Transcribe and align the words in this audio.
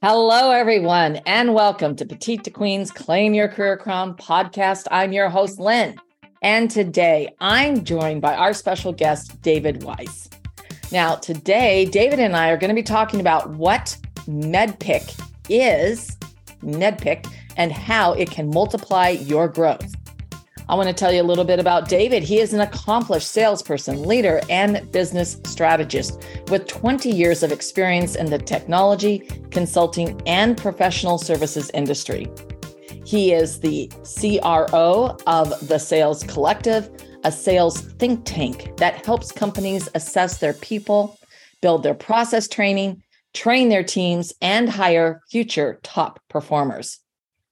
Hello, 0.00 0.52
everyone, 0.52 1.16
and 1.26 1.54
welcome 1.54 1.96
to 1.96 2.04
Petite2Queen's 2.04 2.92
Claim 2.92 3.34
Your 3.34 3.48
Career 3.48 3.76
Crown 3.76 4.14
podcast. 4.14 4.86
I'm 4.92 5.12
your 5.12 5.28
host, 5.28 5.58
Lynn. 5.58 5.96
And 6.40 6.70
today 6.70 7.34
I'm 7.40 7.82
joined 7.82 8.22
by 8.22 8.36
our 8.36 8.54
special 8.54 8.92
guest, 8.92 9.42
David 9.42 9.82
Weiss. 9.82 10.30
Now, 10.92 11.16
today, 11.16 11.84
David 11.86 12.20
and 12.20 12.36
I 12.36 12.50
are 12.50 12.56
going 12.56 12.68
to 12.68 12.76
be 12.76 12.82
talking 12.84 13.18
about 13.18 13.50
what 13.56 13.96
MEDDPICC 14.28 15.20
is, 15.48 16.16
MEDDPICC, 16.62 17.26
and 17.56 17.72
how 17.72 18.12
it 18.12 18.30
can 18.30 18.50
multiply 18.50 19.08
your 19.08 19.48
growth. 19.48 19.96
I 20.70 20.74
want 20.74 20.88
to 20.88 20.94
tell 20.94 21.10
you 21.10 21.22
a 21.22 21.24
little 21.24 21.46
bit 21.46 21.58
about 21.58 21.88
David. 21.88 22.22
He 22.22 22.40
is 22.40 22.52
an 22.52 22.60
accomplished 22.60 23.28
salesperson, 23.28 24.02
leader, 24.02 24.42
and 24.50 24.90
business 24.92 25.40
strategist 25.46 26.22
with 26.48 26.66
20 26.66 27.10
years 27.10 27.42
of 27.42 27.52
experience 27.52 28.14
in 28.16 28.26
the 28.26 28.38
technology, 28.38 29.20
consulting, 29.50 30.20
and 30.26 30.58
professional 30.58 31.16
services 31.16 31.70
industry. 31.72 32.30
He 33.06 33.32
is 33.32 33.60
the 33.60 33.90
CRO 34.04 35.16
of 35.26 35.68
the 35.68 35.78
Sales 35.78 36.22
Collective, 36.24 36.90
a 37.24 37.32
sales 37.32 37.80
think 37.80 38.26
tank 38.26 38.76
that 38.76 39.06
helps 39.06 39.32
companies 39.32 39.88
assess 39.94 40.36
their 40.36 40.52
people, 40.52 41.18
build 41.62 41.82
their 41.82 41.94
process 41.94 42.46
training, 42.46 43.02
train 43.32 43.70
their 43.70 43.84
teams, 43.84 44.34
and 44.42 44.68
hire 44.68 45.22
future 45.30 45.80
top 45.82 46.20
performers. 46.28 46.98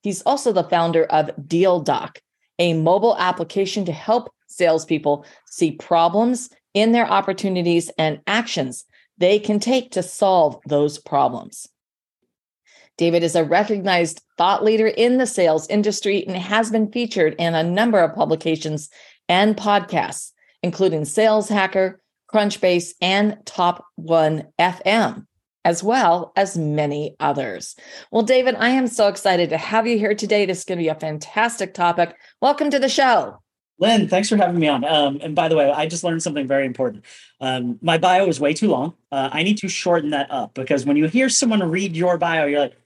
He's 0.02 0.21
also 0.23 0.52
the 0.52 0.65
founder 0.65 1.05
of 1.05 1.30
DealDoc, 1.41 2.19
a 2.59 2.74
mobile 2.74 3.16
application 3.19 3.84
to 3.84 3.92
help 3.92 4.30
salespeople 4.46 5.24
see 5.46 5.73
problems 5.73 6.51
in 6.74 6.92
their 6.92 7.06
opportunities 7.06 7.91
and 7.98 8.20
actions 8.27 8.84
they 9.19 9.38
can 9.38 9.59
take 9.59 9.92
to 9.92 10.02
solve 10.02 10.60
those 10.66 10.98
problems. 10.98 11.69
David 12.98 13.23
is 13.23 13.34
a 13.34 13.45
recognized 13.45 14.23
thought 14.38 14.65
leader 14.65 14.87
in 14.87 15.19
the 15.19 15.27
sales 15.27 15.69
industry 15.69 16.26
and 16.26 16.37
has 16.37 16.71
been 16.71 16.90
featured 16.90 17.35
in 17.38 17.54
a 17.54 17.63
number 17.63 18.01
of 18.01 18.15
publications 18.15 18.88
and 19.29 19.57
podcasts, 19.57 20.32
including 20.63 21.04
Sales 21.04 21.48
Hacker, 21.48 22.01
Crunchbase, 22.32 22.93
and 23.01 23.38
Top 23.45 23.85
One 23.96 24.48
FM 24.59 25.26
as 25.67 25.83
well 25.83 26.33
as 26.37 26.57
many 26.57 27.17
others. 27.19 27.75
Well, 28.13 28.23
David, 28.23 28.55
I 28.55 28.69
am 28.69 28.87
so 28.87 29.09
excited 29.09 29.51
to 29.51 29.59
have 29.59 29.85
you 29.85 29.99
here 29.99 30.15
today. 30.15 30.47
This 30.47 30.59
is 30.59 30.65
going 30.65 30.79
to 30.79 30.85
be 30.85 30.89
a 30.89 30.95
fantastic 30.95 31.75
topic. 31.75 32.15
Welcome 32.41 32.71
to 32.71 32.79
the 32.79 32.89
show. 32.89 33.43
Lynn, 33.81 34.09
thanks 34.09 34.29
for 34.29 34.37
having 34.37 34.61
me 34.61 34.69
on. 34.69 34.85
Um, 34.85 35.19
and 35.21 35.35
by 35.35 35.49
the 35.49 35.57
way, 35.57 35.69
I 35.69 35.87
just 35.87 36.05
learned 36.05 36.23
something 36.23 36.47
very 36.47 36.67
important. 36.67 37.05
Um, 37.41 37.81
my 37.83 37.99
bio 37.99 38.29
is 38.29 38.39
way 38.39 38.55
too 38.55 38.69
long. 38.69 38.95
Uh, 39.11 39.29
I 39.33 39.43
need 39.43 39.59
to 39.59 39.69
shorten 39.69 40.11
that 40.11 40.31
up 40.31 40.55
because 40.55 40.87
when 40.87 40.97
you 40.97 41.09
hear 41.09 41.29
someone 41.29 41.61
read 41.69 41.97
your 41.97 42.17
bio, 42.17 42.47
you're 42.47 42.61
like, 42.61 42.77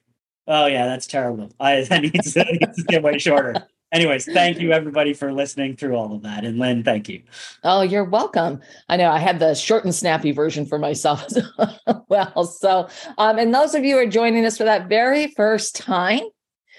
oh, 0.46 0.64
yeah, 0.64 0.86
that's 0.86 1.06
terrible. 1.06 1.52
I, 1.60 1.82
that, 1.90 2.00
needs, 2.00 2.32
that 2.32 2.46
needs 2.50 2.76
to 2.78 2.84
get 2.84 3.02
way 3.02 3.18
shorter 3.18 3.66
anyways, 3.92 4.26
thank 4.26 4.60
you 4.60 4.72
everybody 4.72 5.12
for 5.12 5.32
listening 5.32 5.76
through 5.76 5.96
all 5.96 6.14
of 6.14 6.22
that. 6.22 6.44
And 6.44 6.58
Lynn, 6.58 6.82
thank 6.82 7.08
you. 7.08 7.22
Oh, 7.64 7.82
you're 7.82 8.04
welcome. 8.04 8.60
I 8.88 8.96
know 8.96 9.10
I 9.10 9.18
had 9.18 9.38
the 9.38 9.54
short 9.54 9.84
and 9.84 9.94
snappy 9.94 10.32
version 10.32 10.66
for 10.66 10.78
myself 10.78 11.26
as 11.58 11.96
well. 12.08 12.44
So, 12.44 12.88
um, 13.18 13.38
and 13.38 13.54
those 13.54 13.74
of 13.74 13.84
you 13.84 13.96
who 13.96 14.02
are 14.02 14.06
joining 14.06 14.44
us 14.44 14.56
for 14.56 14.64
that 14.64 14.88
very 14.88 15.28
first 15.28 15.76
time, 15.76 16.22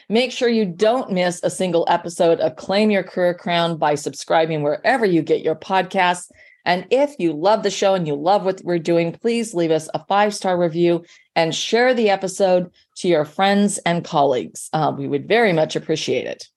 make 0.10 0.32
sure 0.32 0.50
you 0.50 0.66
don't 0.66 1.12
miss 1.12 1.42
a 1.44 1.50
single 1.50 1.86
episode 1.88 2.40
of 2.40 2.56
Claim 2.56 2.92
Your 2.92 3.04
Career 3.04 3.34
Crown 3.34 3.78
by 3.78 3.96
subscribing 3.96 4.62
wherever 4.62 5.06
you 5.06 5.22
get 5.22 5.42
your 5.42 5.56
podcasts. 5.56 6.30
And 6.64 6.86
if 6.92 7.16
you 7.18 7.34
love 7.34 7.64
the 7.64 7.72
show 7.72 7.96
and 7.96 8.08
you 8.08 8.14
love 8.14 8.46
what 8.46 8.62
we're 8.64 8.78
doing, 8.78 9.14
please 9.14 9.56
leave 9.56 9.72
us 9.72 9.90
a 9.94 10.06
five 10.06 10.36
star 10.36 10.60
review 10.60 11.04
and 11.36 11.56
share 11.56 11.94
the 11.94 12.10
episode 12.10 12.72
to 12.98 13.08
your 13.08 13.26
friends 13.26 13.80
and 13.80 14.04
colleagues. 14.06 14.70
Uh, 14.74 14.94
we 14.96 15.08
would 15.08 15.28
very 15.28 15.54
much 15.54 15.76
appreciate 15.76 16.28
it. 16.28 16.51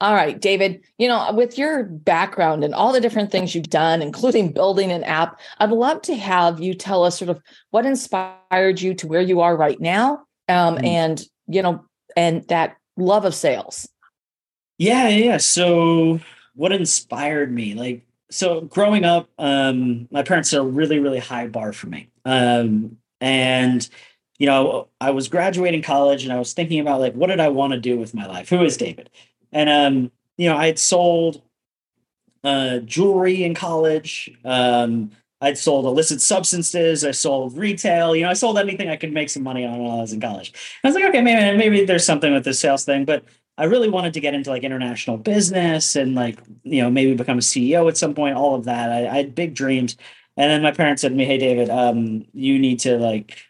All 0.00 0.14
right, 0.14 0.40
David, 0.40 0.84
you 0.98 1.08
know, 1.08 1.32
with 1.32 1.58
your 1.58 1.82
background 1.82 2.62
and 2.62 2.72
all 2.72 2.92
the 2.92 3.00
different 3.00 3.32
things 3.32 3.54
you've 3.54 3.68
done, 3.68 4.00
including 4.00 4.52
building 4.52 4.92
an 4.92 5.02
app, 5.02 5.40
I'd 5.58 5.70
love 5.70 6.02
to 6.02 6.14
have 6.14 6.60
you 6.60 6.74
tell 6.74 7.02
us 7.02 7.18
sort 7.18 7.30
of 7.30 7.42
what 7.70 7.84
inspired 7.84 8.80
you 8.80 8.94
to 8.94 9.08
where 9.08 9.20
you 9.20 9.40
are 9.40 9.56
right 9.56 9.80
now 9.80 10.24
um, 10.48 10.76
mm. 10.76 10.86
and, 10.86 11.24
you 11.48 11.62
know, 11.62 11.84
and 12.16 12.46
that 12.46 12.76
love 12.96 13.24
of 13.24 13.34
sales. 13.34 13.88
Yeah, 14.78 15.08
yeah. 15.08 15.38
So, 15.38 16.20
what 16.54 16.70
inspired 16.70 17.52
me? 17.52 17.74
Like, 17.74 18.06
so 18.30 18.60
growing 18.60 19.04
up, 19.04 19.28
um, 19.38 20.06
my 20.12 20.22
parents 20.22 20.50
set 20.50 20.60
a 20.60 20.64
really, 20.64 21.00
really 21.00 21.18
high 21.18 21.48
bar 21.48 21.72
for 21.72 21.88
me. 21.88 22.08
Um, 22.24 22.98
and, 23.20 23.88
you 24.38 24.46
know, 24.46 24.88
I 25.00 25.10
was 25.10 25.26
graduating 25.26 25.82
college 25.82 26.22
and 26.22 26.32
I 26.32 26.38
was 26.38 26.52
thinking 26.52 26.78
about 26.78 27.00
like, 27.00 27.14
what 27.14 27.28
did 27.28 27.40
I 27.40 27.48
want 27.48 27.72
to 27.72 27.80
do 27.80 27.98
with 27.98 28.14
my 28.14 28.26
life? 28.26 28.48
Who 28.48 28.62
is 28.62 28.76
David? 28.76 29.10
And 29.52 29.68
um, 29.68 30.12
you 30.36 30.48
know, 30.48 30.56
I 30.56 30.66
had 30.66 30.78
sold 30.78 31.42
uh, 32.44 32.78
jewelry 32.78 33.44
in 33.44 33.54
college. 33.54 34.30
Um, 34.44 35.10
I'd 35.40 35.58
sold 35.58 35.84
illicit 35.84 36.20
substances. 36.20 37.04
I 37.04 37.12
sold 37.12 37.56
retail. 37.56 38.16
You 38.16 38.22
know, 38.24 38.30
I 38.30 38.34
sold 38.34 38.58
anything 38.58 38.88
I 38.88 38.96
could 38.96 39.12
make 39.12 39.30
some 39.30 39.44
money 39.44 39.64
on 39.64 39.78
while 39.78 39.98
I 39.98 40.00
was 40.00 40.12
in 40.12 40.20
college. 40.20 40.52
I 40.82 40.88
was 40.88 40.94
like, 40.94 41.04
okay, 41.04 41.20
maybe 41.20 41.56
maybe 41.56 41.84
there's 41.84 42.04
something 42.04 42.32
with 42.32 42.44
this 42.44 42.58
sales 42.58 42.84
thing, 42.84 43.04
but 43.04 43.24
I 43.56 43.64
really 43.64 43.88
wanted 43.88 44.14
to 44.14 44.20
get 44.20 44.34
into 44.34 44.50
like 44.50 44.64
international 44.64 45.16
business 45.16 45.96
and 45.96 46.14
like 46.14 46.40
you 46.64 46.82
know 46.82 46.90
maybe 46.90 47.14
become 47.14 47.38
a 47.38 47.42
CEO 47.42 47.88
at 47.88 47.96
some 47.96 48.14
point. 48.14 48.36
All 48.36 48.54
of 48.54 48.64
that. 48.64 48.90
I, 48.90 49.08
I 49.08 49.16
had 49.16 49.34
big 49.34 49.54
dreams. 49.54 49.96
And 50.36 50.50
then 50.50 50.62
my 50.62 50.70
parents 50.70 51.02
said 51.02 51.10
to 51.10 51.14
me, 51.14 51.24
"Hey, 51.24 51.38
David, 51.38 51.68
um, 51.70 52.24
you 52.32 52.58
need 52.58 52.80
to 52.80 52.96
like 52.98 53.44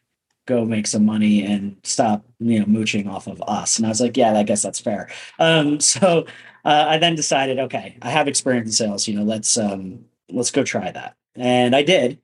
go 0.46 0.64
make 0.64 0.86
some 0.86 1.04
money 1.04 1.44
and 1.44 1.76
stop 1.84 2.24
you 2.38 2.60
know 2.60 2.66
mooching 2.66 3.08
off 3.08 3.26
of 3.26 3.42
us. 3.46 3.76
And 3.78 3.86
i 3.86 3.88
was 3.88 4.00
like 4.00 4.16
yeah 4.16 4.32
i 4.32 4.42
guess 4.42 4.62
that's 4.62 4.80
fair. 4.80 5.10
Um, 5.38 5.80
so 5.94 6.26
uh, 6.64 6.86
i 6.88 6.98
then 6.98 7.14
decided 7.14 7.58
okay 7.58 7.96
i 8.02 8.10
have 8.10 8.28
experience 8.28 8.68
in 8.68 8.72
sales 8.72 9.08
you 9.08 9.16
know 9.16 9.24
let's 9.24 9.56
um, 9.56 10.04
let's 10.30 10.50
go 10.50 10.62
try 10.62 10.90
that. 10.90 11.16
And 11.34 11.74
i 11.74 11.82
did 11.82 12.18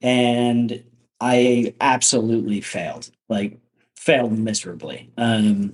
and 0.00 0.84
i 1.20 1.74
absolutely 1.80 2.60
failed 2.60 3.10
like 3.28 3.58
failed 3.96 4.38
miserably. 4.38 5.10
Um, 5.16 5.72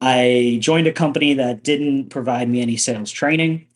i 0.00 0.58
joined 0.60 0.86
a 0.86 0.92
company 0.92 1.34
that 1.34 1.64
didn't 1.64 2.10
provide 2.10 2.48
me 2.48 2.60
any 2.60 2.76
sales 2.76 3.10
training 3.10 3.66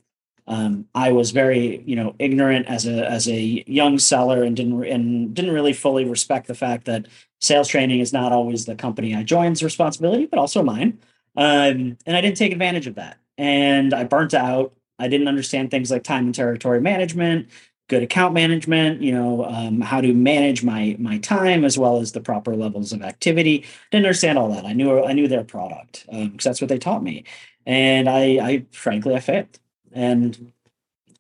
um, 0.51 0.87
I 0.97 1.13
was 1.13 1.31
very, 1.31 1.81
you 1.87 1.95
know, 1.95 2.17
ignorant 2.19 2.67
as 2.67 2.85
a 2.85 3.09
as 3.09 3.29
a 3.29 3.63
young 3.69 4.01
seller 4.01 4.43
and 4.43 4.57
didn't 4.57 4.83
and 4.85 5.33
didn't 5.33 5.55
really 5.55 5.73
fully 5.73 6.05
respect 6.05 6.49
the 6.49 6.57
fact 6.57 6.87
that 6.87 7.07
sales 7.41 7.69
training 7.69 8.01
is 8.01 8.13
not 8.13 8.33
always 8.33 8.65
the 8.65 8.75
company 8.75 9.15
I 9.15 9.23
joined's 9.23 9.63
responsibility, 9.63 10.27
but 10.27 10.41
also 10.41 10.65
mine. 10.65 10.99
Um, 11.37 11.97
and 12.05 12.17
I 12.17 12.21
didn't 12.21 12.37
take 12.37 12.51
advantage 12.51 12.89
of 12.89 12.97
that, 12.97 13.19
and 13.39 13.95
I 13.95 14.03
burnt 14.03 14.35
out. 14.35 14.75
I 14.99 15.07
didn't 15.07 15.29
understand 15.29 15.71
things 15.71 15.89
like 15.89 16.03
time 16.03 16.27
and 16.27 16.35
territory 16.35 16.81
management, 16.81 17.49
good 17.89 18.03
account 18.03 18.35
management. 18.35 19.03
You 19.03 19.13
know, 19.13 19.45
um, 19.45 19.81
how 19.81 20.01
to 20.01 20.13
manage 20.13 20.65
my 20.65 20.97
my 20.99 21.19
time 21.19 21.65
as 21.65 21.79
well 21.79 21.99
as 22.01 22.11
the 22.11 22.21
proper 22.21 22.57
levels 22.57 22.93
of 22.93 23.03
activity. 23.03 23.65
Didn't 23.93 24.05
understand 24.07 24.37
all 24.37 24.53
that. 24.53 24.67
I 24.67 24.73
knew 24.73 25.05
I 25.05 25.13
knew 25.13 25.29
their 25.29 25.45
product 25.45 26.07
because 26.07 26.23
um, 26.27 26.39
that's 26.43 26.61
what 26.61 26.71
they 26.71 26.79
taught 26.79 27.05
me, 27.05 27.23
and 27.67 28.09
I, 28.09 28.23
I 28.43 28.67
frankly 28.73 29.15
I 29.15 29.21
failed. 29.21 29.61
And 29.93 30.53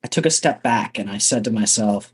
I 0.04 0.08
took 0.08 0.26
a 0.26 0.30
step 0.30 0.62
back 0.62 0.98
and 0.98 1.10
I 1.10 1.18
said 1.18 1.44
to 1.44 1.50
myself, 1.50 2.12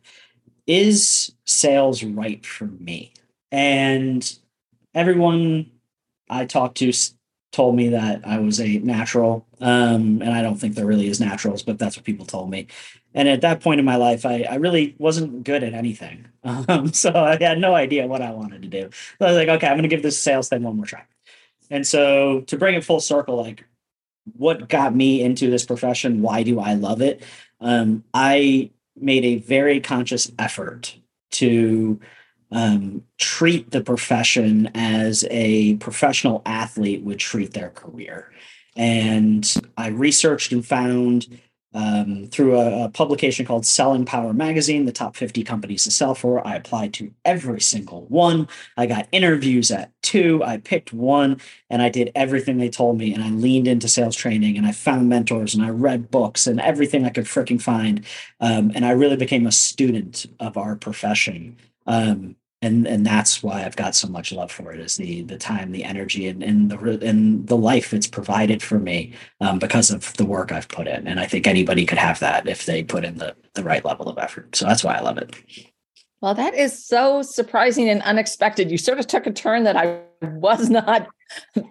is 0.67 1.33
sales 1.45 2.03
right 2.03 2.45
for 2.45 2.67
me? 2.67 3.13
And 3.53 4.39
everyone 4.95 5.71
I 6.29 6.47
talked 6.47 6.79
to 6.79 6.93
told 7.53 7.75
me 7.75 7.89
that 7.89 8.21
I 8.27 8.39
was 8.39 8.61
a 8.61 8.79
natural. 8.79 9.47
Um, 9.61 10.21
and 10.21 10.31
I 10.31 10.43
don't 10.43 10.57
think 10.57 10.75
there 10.75 10.87
really 10.87 11.09
is 11.09 11.21
naturals, 11.21 11.63
but 11.63 11.79
that's 11.79 11.97
what 11.97 12.05
people 12.05 12.27
told 12.27 12.51
me. 12.51 12.67
And 13.15 13.29
at 13.29 13.41
that 13.41 13.61
point 13.61 13.81
in 13.81 13.87
my 13.87 13.97
life, 13.97 14.27
I, 14.27 14.43
I 14.43 14.57
really 14.57 14.95
wasn't 14.99 15.45
good 15.45 15.63
at 15.63 15.75
anything. 15.75 16.27
Um, 16.69 16.93
so 16.93 17.11
I 17.13 17.43
had 17.43 17.59
no 17.59 17.75
idea 17.75 18.07
what 18.07 18.23
I 18.23 18.31
wanted 18.31 18.63
to 18.63 18.69
do. 18.69 18.89
So 19.19 19.27
I 19.27 19.31
was 19.31 19.37
like, 19.37 19.49
okay, 19.49 19.67
I'm 19.67 19.73
going 19.73 19.83
to 19.83 19.89
give 19.89 20.05
this 20.05 20.17
sales 20.17 20.49
thing 20.49 20.63
one 20.63 20.77
more 20.77 20.87
try. 20.87 21.03
And 21.71 21.85
so 21.85 22.43
to 22.43 22.57
bring 22.57 22.77
it 22.77 22.85
full 22.85 23.01
circle, 23.01 23.43
like 23.43 23.65
what 24.35 24.69
got 24.69 24.95
me 24.95 25.23
into 25.23 25.51
this 25.51 25.65
profession? 25.65 26.23
Why 26.23 26.43
do 26.43 26.61
I 26.61 26.75
love 26.75 27.01
it? 27.01 27.23
Um, 27.61 28.05
I 28.13 28.71
made 28.97 29.25
a 29.25 29.39
very 29.39 29.81
conscious 29.81 30.31
effort 30.39 30.97
to 31.33 32.01
um, 32.51 33.03
treat 33.19 33.71
the 33.71 33.81
profession 33.81 34.71
as 34.75 35.25
a 35.31 35.77
professional 35.77 36.43
athlete 36.47 37.03
would 37.03 37.19
treat 37.19 37.53
their 37.53 37.71
career. 37.71 38.31
And 38.77 39.55
I 39.77 39.89
researched 39.89 40.53
and 40.53 40.65
found 40.65 41.27
um, 41.77 42.27
through 42.29 42.59
a, 42.59 42.85
a, 42.85 42.89
publication 42.89 43.45
called 43.45 43.67
Selling 43.67 44.07
Power 44.07 44.33
Magazine, 44.33 44.87
the 44.87 44.93
top 44.93 45.15
50 45.15 45.45
companies 45.45 45.85
to 45.85 45.91
sell 45.91 46.15
for. 46.15 46.45
I 46.45 46.55
applied 46.55 46.95
to 46.95 47.13
every 47.23 47.61
single 47.61 48.07
one. 48.07 48.49
I 48.79 48.87
got 48.87 49.09
interviews 49.13 49.71
at 49.71 49.93
two. 50.03 50.43
I 50.43 50.57
picked 50.57 50.95
one 50.95 51.39
and 51.69 51.83
I 51.83 51.91
did 51.91 52.13
everything 52.15 52.57
they 52.57 52.71
told 52.71 52.97
me. 52.97 53.13
And 53.13 53.23
I 53.23 53.29
leaned 53.29 53.69
into 53.69 53.89
sales 53.89 54.17
training 54.17 54.57
and 54.57 54.67
I 54.67 54.73
found 54.73 55.11
mentors 55.11 55.55
and 55.55 55.63
I 55.63 55.69
read 55.69 56.11
books 56.11 56.47
and 56.47 56.63
everything 56.63 57.05
I 57.05 57.11
could 57.11 57.27
freaking 57.27 57.61
find. 57.61 58.07
Um, 58.41 58.73
and 58.75 58.87
I 58.87 58.93
really 58.93 59.17
became 59.17 59.47
a 59.47 59.53
student 59.53 60.25
of 60.41 60.57
our 60.57 60.77
profession. 60.77 61.59
Um, 61.87 62.37
and 62.63 62.87
and 62.87 63.05
that's 63.05 63.43
why 63.43 63.65
I've 63.65 63.77
got 63.77 63.95
so 63.95 64.09
much 64.09 64.33
love 64.33 64.51
for 64.51 64.73
it 64.73 64.81
is 64.81 64.97
the 64.97 65.23
the 65.23 65.37
time, 65.37 65.73
the 65.73 65.85
energy, 65.85 66.27
and 66.27 66.43
and 66.43 66.71
the 66.71 67.07
and 67.07 67.47
the 67.47 67.57
life 67.57 67.93
it's 67.93 68.07
provided 68.07 68.63
for 68.63 68.79
me 68.79 69.13
um, 69.41 69.59
because 69.59 69.91
of 69.91 70.15
the 70.15 70.25
work 70.25 70.53
I've 70.53 70.69
put 70.69 70.87
in. 70.87 71.07
And 71.07 71.21
I 71.21 71.27
think 71.27 71.47
anybody 71.47 71.85
could 71.85 71.99
have 71.99 72.19
that 72.21 72.49
if 72.49 72.65
they 72.67 72.83
put 72.83 73.05
in 73.05 73.19
the 73.19 73.35
the 73.55 73.63
right 73.63 73.85
level 73.85 74.09
of 74.09 74.19
effort. 74.19 74.57
So 74.57 74.65
that's 74.65 74.83
why 74.83 74.95
I 74.95 75.01
love 75.01 75.19
it. 75.19 75.37
Well, 76.23 76.35
that 76.35 76.55
is 76.55 76.85
so 76.85 77.21
surprising 77.23 77.91
and 77.91 78.03
unexpected. 78.03 78.71
You 78.71 78.79
sort 78.79 78.99
of 78.99 79.07
took 79.07 79.27
a 79.27 79.33
turn 79.33 79.65
that 79.65 79.77
I 79.77 80.01
was 80.23 80.71
not 80.71 81.09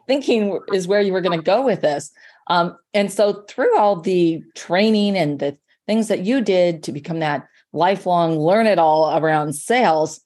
thinking 0.07 0.59
is 0.71 0.87
where 0.87 1.01
you 1.01 1.13
were 1.13 1.21
going 1.21 1.37
to 1.37 1.43
go 1.43 1.63
with 1.63 1.81
this. 1.81 2.11
Um, 2.47 2.77
and 2.93 3.11
so, 3.11 3.43
through 3.47 3.75
all 3.77 3.99
the 3.99 4.43
training 4.55 5.17
and 5.17 5.39
the 5.39 5.57
things 5.87 6.09
that 6.09 6.21
you 6.25 6.41
did 6.41 6.83
to 6.83 6.91
become 6.91 7.19
that 7.19 7.47
lifelong 7.73 8.39
learn 8.39 8.67
it 8.67 8.79
all 8.79 9.17
around 9.17 9.53
sales, 9.53 10.21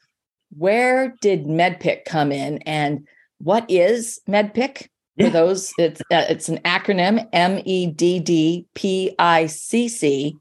where 0.57 1.15
did 1.21 1.45
MEDDPICC 1.45 2.05
come 2.05 2.31
in, 2.31 2.59
and 2.59 3.07
what 3.39 3.65
is 3.69 4.19
MEDDPICC? 4.27 4.87
Yeah. 5.15 5.25
For 5.25 5.31
those, 5.31 5.73
it's 5.77 6.01
uh, 6.01 6.25
it's 6.29 6.47
an 6.47 6.59
acronym 6.59 7.27
M 7.33 7.61
E 7.65 7.87
D 7.87 8.19
D 8.19 8.65
P 8.73 9.13
I 9.19 9.47
C 9.47 9.89
C 9.89 10.37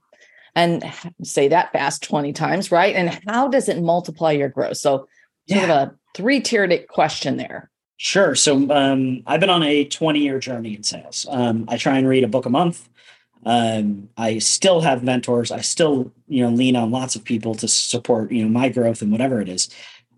and 0.58 0.84
say 1.22 1.46
that 1.48 1.72
fast 1.72 2.02
20 2.02 2.32
times, 2.32 2.72
right? 2.72 2.96
And 2.96 3.20
how 3.28 3.46
does 3.46 3.68
it 3.68 3.80
multiply 3.80 4.32
your 4.32 4.48
growth? 4.48 4.76
So, 4.78 5.06
yeah. 5.46 5.58
sort 5.58 5.70
of 5.70 5.76
a 5.76 5.94
three 6.16 6.40
tiered 6.40 6.88
question 6.88 7.36
there. 7.36 7.70
Sure. 7.96 8.34
So, 8.34 8.68
um, 8.70 9.22
I've 9.26 9.38
been 9.38 9.50
on 9.50 9.62
a 9.62 9.84
20 9.84 10.18
year 10.18 10.40
journey 10.40 10.74
in 10.74 10.82
sales. 10.82 11.26
Um, 11.30 11.64
I 11.68 11.76
try 11.76 11.96
and 11.96 12.08
read 12.08 12.24
a 12.24 12.28
book 12.28 12.44
a 12.44 12.50
month. 12.50 12.88
Um, 13.46 14.08
I 14.16 14.38
still 14.38 14.80
have 14.80 15.04
mentors. 15.04 15.52
I 15.52 15.60
still, 15.60 16.12
you 16.26 16.42
know, 16.42 16.50
lean 16.50 16.74
on 16.74 16.90
lots 16.90 17.14
of 17.14 17.24
people 17.24 17.54
to 17.56 17.68
support, 17.68 18.32
you 18.32 18.42
know, 18.42 18.50
my 18.50 18.68
growth 18.68 19.00
and 19.00 19.12
whatever 19.12 19.40
it 19.40 19.48
is. 19.48 19.68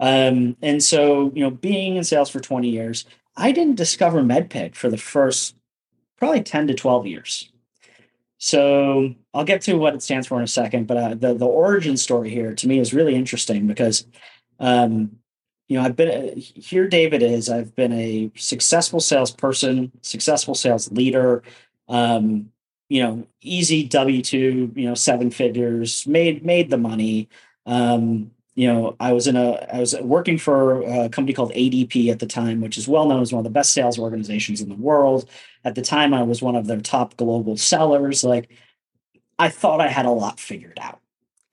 Um, 0.00 0.56
and 0.62 0.82
so, 0.82 1.30
you 1.34 1.42
know, 1.42 1.50
being 1.50 1.96
in 1.96 2.04
sales 2.04 2.30
for 2.30 2.40
20 2.40 2.68
years, 2.68 3.04
I 3.36 3.52
didn't 3.52 3.76
discover 3.76 4.22
MEDDPICC 4.22 4.74
for 4.74 4.88
the 4.88 4.96
first 4.96 5.54
probably 6.16 6.42
10 6.42 6.68
to 6.68 6.74
12 6.74 7.06
years. 7.06 7.50
So 8.38 9.14
I'll 9.34 9.44
get 9.44 9.60
to 9.62 9.74
what 9.74 9.94
it 9.94 10.02
stands 10.02 10.26
for 10.26 10.38
in 10.38 10.44
a 10.44 10.48
second, 10.48 10.86
but 10.86 10.96
uh, 10.96 11.14
the 11.14 11.34
the 11.34 11.46
origin 11.46 11.98
story 11.98 12.30
here 12.30 12.54
to 12.54 12.68
me 12.68 12.78
is 12.78 12.94
really 12.94 13.14
interesting 13.14 13.66
because, 13.66 14.06
um, 14.58 15.18
you 15.68 15.78
know, 15.78 15.84
I've 15.84 15.94
been 15.94 16.38
here. 16.38 16.88
David 16.88 17.22
is. 17.22 17.50
I've 17.50 17.76
been 17.76 17.92
a 17.92 18.30
successful 18.36 18.98
salesperson, 18.98 19.92
successful 20.00 20.54
sales 20.54 20.90
leader. 20.90 21.42
Um, 21.86 22.50
you 22.88 23.02
know, 23.02 23.26
easy 23.42 23.84
W 23.84 24.22
two. 24.22 24.72
You 24.74 24.88
know, 24.88 24.94
seven 24.94 25.30
figures. 25.30 26.06
Made 26.06 26.42
made 26.42 26.70
the 26.70 26.78
money. 26.78 27.28
Um, 27.66 28.30
you 28.60 28.70
know, 28.70 28.94
I 29.00 29.14
was 29.14 29.26
in 29.26 29.36
a 29.36 29.52
I 29.72 29.80
was 29.80 29.98
working 30.02 30.36
for 30.36 30.82
a 30.82 31.08
company 31.08 31.32
called 31.32 31.52
ADP 31.52 32.10
at 32.10 32.18
the 32.18 32.26
time, 32.26 32.60
which 32.60 32.76
is 32.76 32.86
well 32.86 33.08
known 33.08 33.22
as 33.22 33.32
one 33.32 33.40
of 33.40 33.44
the 33.44 33.58
best 33.58 33.72
sales 33.72 33.98
organizations 33.98 34.60
in 34.60 34.68
the 34.68 34.74
world. 34.74 35.26
At 35.64 35.76
the 35.76 35.80
time, 35.80 36.12
I 36.12 36.22
was 36.24 36.42
one 36.42 36.56
of 36.56 36.66
their 36.66 36.82
top 36.82 37.16
global 37.16 37.56
sellers. 37.56 38.22
Like, 38.22 38.50
I 39.38 39.48
thought 39.48 39.80
I 39.80 39.88
had 39.88 40.04
a 40.04 40.10
lot 40.10 40.38
figured 40.38 40.78
out. 40.78 41.00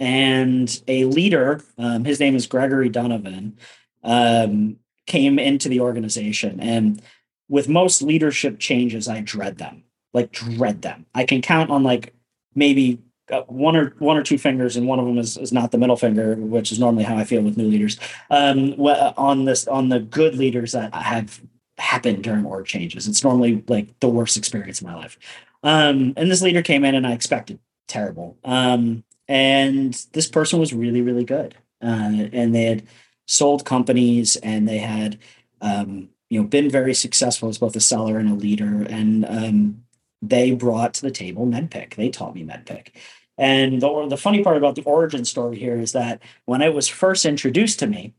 And 0.01 0.81
a 0.89 1.05
leader, 1.05 1.63
um, 1.77 2.03
his 2.03 2.19
name 2.19 2.35
is 2.35 2.45
Gregory 2.45 2.89
Donovan, 2.89 3.57
um, 4.03 4.75
came 5.05 5.39
into 5.39 5.69
the 5.69 5.79
organization. 5.79 6.59
And 6.59 7.01
with 7.47 7.69
most 7.69 8.01
leadership 8.01 8.59
changes, 8.59 9.07
I 9.07 9.21
dread 9.21 9.59
them, 9.59 9.85
like 10.13 10.33
dread 10.33 10.81
them. 10.81 11.05
I 11.15 11.23
can 11.23 11.41
count 11.41 11.69
on 11.69 11.83
like 11.83 12.13
maybe 12.53 12.99
one 13.47 13.75
or 13.75 13.93
one 13.99 14.17
or 14.17 14.23
two 14.23 14.37
fingers, 14.37 14.75
and 14.75 14.87
one 14.87 14.99
of 14.99 15.05
them 15.05 15.17
is, 15.17 15.37
is 15.37 15.51
not 15.51 15.71
the 15.71 15.77
middle 15.77 15.97
finger, 15.97 16.35
which 16.35 16.71
is 16.71 16.79
normally 16.79 17.03
how 17.03 17.17
I 17.17 17.23
feel 17.23 17.41
with 17.41 17.57
new 17.57 17.67
leaders. 17.67 17.99
Um, 18.29 18.73
on 18.79 19.45
this, 19.45 19.67
on 19.67 19.89
the 19.89 19.99
good 19.99 20.35
leaders 20.35 20.71
that 20.71 20.93
have 20.93 21.41
happened 21.77 22.23
during 22.23 22.45
org 22.45 22.65
changes, 22.65 23.07
it's 23.07 23.23
normally 23.23 23.63
like 23.67 23.99
the 23.99 24.09
worst 24.09 24.37
experience 24.37 24.81
in 24.81 24.87
my 24.87 24.95
life. 24.95 25.17
Um, 25.63 26.13
and 26.15 26.31
this 26.31 26.41
leader 26.41 26.61
came 26.61 26.85
in, 26.85 26.95
and 26.95 27.05
I 27.05 27.13
expected 27.13 27.59
terrible. 27.87 28.37
Um, 28.43 29.03
and 29.27 29.93
this 30.13 30.27
person 30.27 30.59
was 30.59 30.73
really, 30.73 31.01
really 31.01 31.25
good, 31.25 31.55
uh, 31.81 32.29
and 32.31 32.55
they 32.55 32.63
had 32.63 32.87
sold 33.25 33.65
companies, 33.65 34.37
and 34.37 34.67
they 34.67 34.77
had, 34.77 35.19
um, 35.61 36.09
you 36.29 36.41
know, 36.41 36.47
been 36.47 36.69
very 36.69 36.93
successful 36.93 37.49
as 37.49 37.57
both 37.57 37.75
a 37.75 37.81
seller 37.81 38.19
and 38.19 38.29
a 38.29 38.35
leader, 38.35 38.85
and 38.89 39.25
um, 39.25 39.83
they 40.21 40.51
brought 40.51 40.93
to 40.95 41.01
the 41.01 41.11
table 41.11 41.45
MEDDPICC. 41.45 41.95
They 41.95 42.09
taught 42.09 42.35
me 42.35 42.43
MEDDPICC. 42.43 42.89
And 43.37 43.81
the, 43.81 44.07
the 44.07 44.17
funny 44.17 44.43
part 44.43 44.57
about 44.57 44.75
the 44.75 44.83
origin 44.83 45.23
story 45.23 45.57
here 45.57 45.79
is 45.79 45.91
that 45.91 46.21
when 46.45 46.61
it 46.61 46.73
was 46.73 46.87
first 46.87 47.25
introduced 47.25 47.79
to 47.79 47.87
me, 47.87 48.13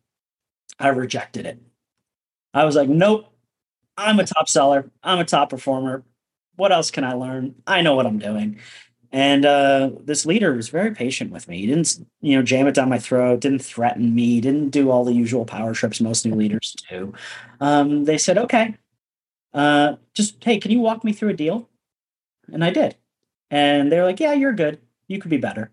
I 0.79 0.89
rejected 0.89 1.45
it. 1.45 1.59
I 2.55 2.65
was 2.65 2.77
like, 2.77 2.89
nope, 2.89 3.33
I'm 3.97 4.21
a 4.21 4.27
top 4.27 4.49
seller. 4.49 4.91
I'm 5.03 5.19
a 5.19 5.25
top 5.25 5.51
performer. 5.51 6.05
What 6.57 6.73
else 6.73 6.91
can 6.91 7.05
I 7.05 7.15
learn? 7.15 7.57
I 7.67 7.83
know 7.83 7.95
what 7.95 8.07
I'm 8.07 8.19
doing. 8.19 8.61
And 9.11 9.47
uh, 9.47 9.91
this 10.05 10.27
leader 10.27 10.53
was 10.53 10.69
very 10.69 10.95
patient 10.95 11.31
with 11.31 11.49
me. 11.49 11.59
He 11.59 11.67
didn't, 11.67 11.99
you 12.21 12.37
know, 12.37 12.43
jam 12.43 12.67
it 12.67 12.75
down 12.75 12.91
my 12.91 12.99
throat, 12.99 13.41
didn't 13.41 13.61
threaten 13.61 14.15
me, 14.15 14.41
didn't 14.41 14.71
do 14.71 14.91
all 14.91 15.05
the 15.05 15.15
usual 15.15 15.47
power 15.47 15.73
trips 15.73 16.01
most 16.01 16.27
new 16.27 16.35
leaders 16.35 16.77
do. 16.91 17.15
Um, 17.61 18.05
they 18.05 18.19
said, 18.19 18.37
okay, 18.39 18.77
uh, 19.55 19.97
just, 20.15 20.43
hey, 20.45 20.59
can 20.59 20.71
you 20.71 20.81
walk 20.81 21.05
me 21.05 21.13
through 21.13 21.31
a 21.31 21.35
deal? 21.35 21.69
And 22.53 22.65
I 22.65 22.71
did. 22.71 22.97
And 23.51 23.91
they 23.91 23.99
were 23.99 24.05
like, 24.05 24.21
yeah, 24.21 24.33
you're 24.35 24.53
good 24.53 24.81
you 25.09 25.19
could 25.19 25.31
be 25.31 25.39
better. 25.39 25.73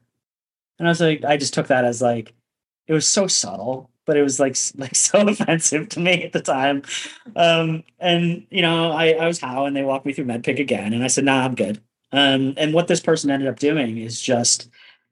And 0.80 0.88
I 0.88 0.92
was 0.92 1.02
like, 1.02 1.24
I 1.24 1.38
just 1.38 1.54
took 1.54 1.68
that 1.68 1.86
as 1.86 2.02
like, 2.02 2.34
it 2.88 2.94
was 2.94 3.08
so 3.08 3.28
subtle, 3.28 3.92
but 4.06 4.18
it 4.18 4.24
was 4.24 4.40
like 4.40 4.58
like 4.76 4.96
so 4.96 5.28
offensive 5.28 5.90
to 5.90 6.00
me 6.00 6.24
at 6.24 6.34
the 6.34 6.42
time. 6.42 6.82
Um, 7.36 7.84
and 8.00 8.48
you 8.50 8.62
know, 8.62 8.92
I, 8.92 9.12
I 9.12 9.28
was 9.28 9.40
how, 9.40 9.66
and 9.66 9.76
they 9.76 9.84
walked 9.84 10.06
me 10.06 10.14
through 10.14 10.26
MEDDPICC 10.26 10.60
again, 10.60 10.94
and 10.94 11.04
I 11.04 11.08
said, 11.08 11.26
nah, 11.26 11.44
I'm 11.44 11.56
good. 11.56 11.82
Um, 12.12 12.54
and 12.58 12.74
what 12.74 12.88
this 12.88 13.02
person 13.02 13.30
ended 13.30 13.50
up 13.50 13.60
doing 13.60 13.98
is 13.98 14.22
just 14.22 14.70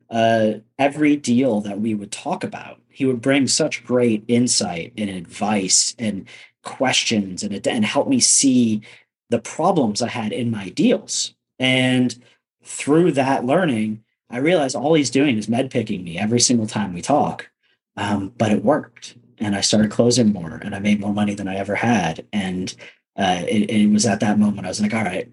uh, 0.10 0.54
every 0.80 1.16
deal 1.16 1.60
that 1.62 1.80
we 1.80 1.94
would 1.96 2.12
talk 2.12 2.44
about, 2.44 2.80
he 2.90 3.06
would 3.06 3.22
bring 3.22 3.48
such 3.48 3.84
great 3.84 4.24
insight 4.28 4.94
and 4.98 5.10
advice 5.10 5.96
and 6.00 6.28
questions 6.64 7.44
and 7.44 7.68
and 7.68 7.84
help 7.84 8.08
me 8.08 8.22
see 8.22 8.82
the 9.30 9.40
problems 9.40 10.02
I 10.02 10.08
had 10.08 10.32
in 10.32 10.50
my 10.50 10.70
deals. 10.70 11.34
And 11.60 12.16
through 12.64 13.14
that 13.14 13.46
learning, 13.46 14.04
I 14.30 14.38
realized 14.38 14.76
all 14.76 14.94
he's 14.94 15.12
doing 15.12 15.38
is 15.38 15.50
med 15.50 15.70
picking 15.70 16.04
me 16.04 16.18
every 16.18 16.40
single 16.40 16.68
time 16.68 16.94
we 16.94 17.02
talk. 17.02 17.50
Um, 17.98 18.34
but 18.38 18.52
it 18.52 18.64
worked. 18.64 19.16
And 19.38 19.56
I 19.56 19.62
started 19.62 19.92
closing 19.92 20.34
more 20.34 20.60
and 20.64 20.74
I 20.74 20.80
made 20.80 21.00
more 21.00 21.14
money 21.14 21.36
than 21.36 21.48
I 21.48 21.56
ever 21.56 21.76
had. 21.76 22.26
And 22.34 22.74
uh, 23.18 23.44
it, 23.48 23.70
it, 23.70 23.88
was 23.92 24.06
at 24.06 24.22
that 24.22 24.40
moment 24.40 24.66
I 24.66 24.70
was 24.70 24.82
like, 24.82 24.94
all 24.94 25.04
right, 25.04 25.30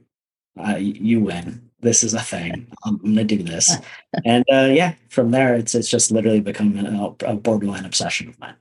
uh, 0.58 0.76
you 0.76 1.20
win. 1.20 1.70
This 1.80 2.04
is 2.04 2.12
a 2.12 2.20
thing. 2.20 2.66
I'm, 2.84 2.98
going 2.98 3.14
to 3.16 3.24
do 3.24 3.42
this. 3.42 3.74
and 4.26 4.44
uh, 4.52 4.68
yeah, 4.70 4.94
from 5.08 5.30
there, 5.30 5.54
it's 5.54 5.74
it's 5.74 5.88
just 5.88 6.10
literally 6.10 6.40
become 6.40 6.76
a, 6.76 7.14
a 7.24 7.36
borderline 7.36 7.86
obsession 7.86 8.28
of 8.28 8.38
mine. 8.38 8.56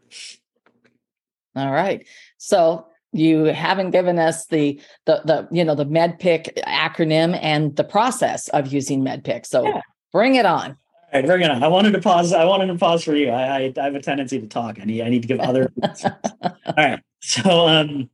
All 1.56 1.72
right. 1.72 2.08
So 2.38 2.88
you 3.12 3.46
haven't 3.46 3.92
given 3.92 4.20
us 4.20 4.46
the 4.48 4.80
the 5.06 5.22
the 5.25 5.48
you 5.51 5.63
know 5.63 5.75
the 5.75 5.86
MEDDPICC 5.86 6.63
acronym 6.63 7.38
and 7.42 7.75
the 7.75 7.84
process 7.84 8.48
of 8.50 8.72
using 8.72 9.04
MEDDPICC 9.04 9.46
so 9.46 9.66
yeah. 9.66 9.82
Bring 10.12 10.36
it 10.36 10.46
on. 10.46 10.72
All 10.72 11.20
right, 11.20 11.25
bring 11.25 11.42
it 11.42 11.51
on. 11.51 11.63
I 11.63 11.68
wanted 11.68 11.92
to 11.92 12.01
pause. 12.01 12.34
I 12.34 12.46
wanted 12.46 12.68
to 12.68 12.75
pause 12.75 13.04
for 13.04 13.16
you. 13.16 13.30
I, 13.30 13.44
I, 13.44 13.74
I 13.78 13.84
have 13.84 13.96
a 13.96 14.01
tendency 14.01 14.39
to 14.39 14.48
talk. 14.48 14.80
I 14.80 14.86
need 14.86 15.01
I 15.01 15.10
need 15.10 15.22
to 15.24 15.28
give 15.28 15.39
other. 15.39 15.72
All 16.44 16.74
right. 16.78 17.00
So 17.22 17.68
um, 17.68 18.10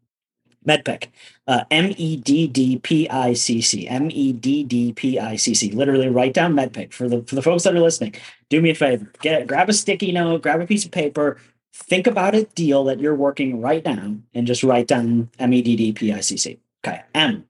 MEDDPICC, 0.66 1.08
uh, 1.48 1.64
M 1.72 1.94
E 1.98 2.18
D 2.18 2.48
D 2.48 2.78
P 2.80 3.10
I 3.10 3.34
C 3.34 3.62
C, 3.62 3.88
M 3.88 4.10
E 4.12 4.34
D 4.34 4.64
D 4.64 4.94
P 4.94 5.20
I 5.20 5.36
C 5.36 5.54
C. 5.54 5.72
Literally, 5.72 6.10
write 6.10 6.34
down 6.34 6.54
MEDDPICC 6.54 6.94
for 6.94 7.10
the 7.10 7.22
for 7.24 7.36
the 7.36 7.42
folks 7.42 7.64
that 7.64 7.76
are 7.76 7.82
listening. 7.82 8.16
Do 8.50 8.62
me 8.62 8.72
a 8.72 8.76
favor. 8.76 9.12
Get 9.22 9.48
grab 9.48 9.70
a 9.70 9.74
sticky 9.74 10.12
note, 10.12 10.42
grab 10.42 10.62
a 10.62 10.68
piece 10.68 10.86
of 10.86 10.92
paper. 10.92 11.38
Think 11.76 12.08
about 12.08 12.34
a 12.34 12.46
deal 12.46 12.86
that 12.86 13.00
you're 13.00 13.16
working 13.16 13.62
right 13.62 13.84
now, 13.84 14.16
and 14.34 14.48
just 14.48 14.64
write 14.64 14.88
down 14.88 15.30
M 15.38 15.54
E 15.54 15.62
D 15.62 15.76
D 15.76 15.94
P 15.94 16.12
I 16.12 16.22
C 16.22 16.38
C. 16.38 16.60
Okay. 16.86 17.02
M 17.14 17.46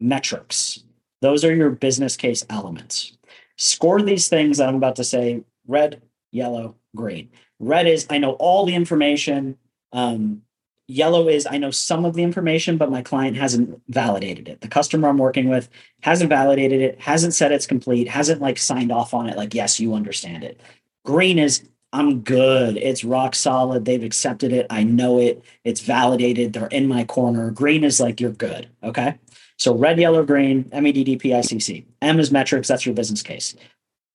metrics. 0.00 0.82
Those 1.20 1.44
are 1.44 1.54
your 1.54 1.70
business 1.70 2.16
case 2.16 2.44
elements 2.50 3.16
score 3.56 4.00
these 4.02 4.28
things 4.28 4.58
that 4.58 4.68
I'm 4.68 4.76
about 4.76 4.96
to 4.96 5.04
say 5.04 5.42
red, 5.66 6.02
yellow, 6.30 6.76
green. 6.94 7.30
Red 7.58 7.86
is 7.86 8.06
I 8.10 8.18
know 8.18 8.32
all 8.32 8.66
the 8.66 8.74
information. 8.74 9.56
Um, 9.92 10.42
yellow 10.86 11.28
is 11.28 11.46
I 11.50 11.58
know 11.58 11.70
some 11.70 12.04
of 12.04 12.14
the 12.14 12.22
information, 12.22 12.76
but 12.76 12.90
my 12.90 13.02
client 13.02 13.36
hasn't 13.36 13.80
validated 13.88 14.48
it. 14.48 14.60
The 14.60 14.68
customer 14.68 15.08
I'm 15.08 15.18
working 15.18 15.48
with 15.48 15.68
hasn't 16.02 16.30
validated 16.30 16.80
it, 16.80 17.00
hasn't 17.00 17.34
said 17.34 17.50
it's 17.50 17.66
complete, 17.66 18.08
hasn't 18.08 18.40
like 18.40 18.58
signed 18.58 18.92
off 18.92 19.14
on 19.14 19.28
it, 19.28 19.36
like, 19.36 19.54
yes, 19.54 19.80
you 19.80 19.94
understand 19.94 20.44
it. 20.44 20.60
Green 21.04 21.38
is 21.38 21.66
I'm 21.96 22.20
good. 22.20 22.76
It's 22.76 23.04
rock 23.04 23.34
solid. 23.34 23.84
They've 23.84 24.02
accepted 24.02 24.52
it. 24.52 24.66
I 24.68 24.82
know 24.82 25.18
it. 25.18 25.42
It's 25.64 25.80
validated. 25.80 26.52
They're 26.52 26.66
in 26.66 26.86
my 26.86 27.04
corner. 27.04 27.50
Green 27.50 27.84
is 27.84 28.00
like, 28.00 28.20
you're 28.20 28.32
good. 28.32 28.68
Okay. 28.82 29.18
So 29.58 29.74
red, 29.74 29.98
yellow, 29.98 30.24
green, 30.24 30.64
MEDD, 30.64 31.20
PICC. 31.20 31.84
M 32.02 32.20
is 32.20 32.30
metrics. 32.30 32.68
That's 32.68 32.84
your 32.84 32.94
business 32.94 33.22
case. 33.22 33.54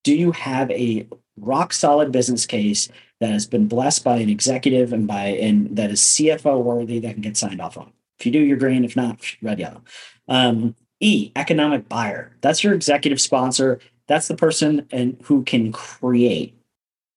Do 0.03 0.15
you 0.15 0.31
have 0.31 0.69
a 0.71 1.07
rock 1.37 1.73
solid 1.73 2.11
business 2.11 2.45
case 2.45 2.89
that 3.19 3.31
has 3.31 3.47
been 3.47 3.67
blessed 3.67 4.03
by 4.03 4.17
an 4.17 4.29
executive 4.29 4.91
and 4.91 5.07
by 5.07 5.25
and 5.25 5.75
that 5.77 5.91
is 5.91 6.01
CFO 6.01 6.61
worthy 6.61 6.99
that 6.99 7.13
can 7.13 7.21
get 7.21 7.37
signed 7.37 7.61
off 7.61 7.77
on. 7.77 7.91
If 8.19 8.25
you 8.25 8.31
do, 8.31 8.39
you're 8.39 8.57
green. 8.57 8.83
If 8.83 8.95
not, 8.95 9.19
red 9.41 9.59
yellow. 9.59 9.83
Um, 10.27 10.75
e 10.99 11.31
economic 11.35 11.87
buyer. 11.87 12.35
That's 12.41 12.63
your 12.63 12.73
executive 12.73 13.21
sponsor. 13.21 13.79
That's 14.07 14.27
the 14.27 14.35
person 14.35 14.87
and 14.91 15.17
who 15.23 15.43
can 15.43 15.71
create, 15.71 16.55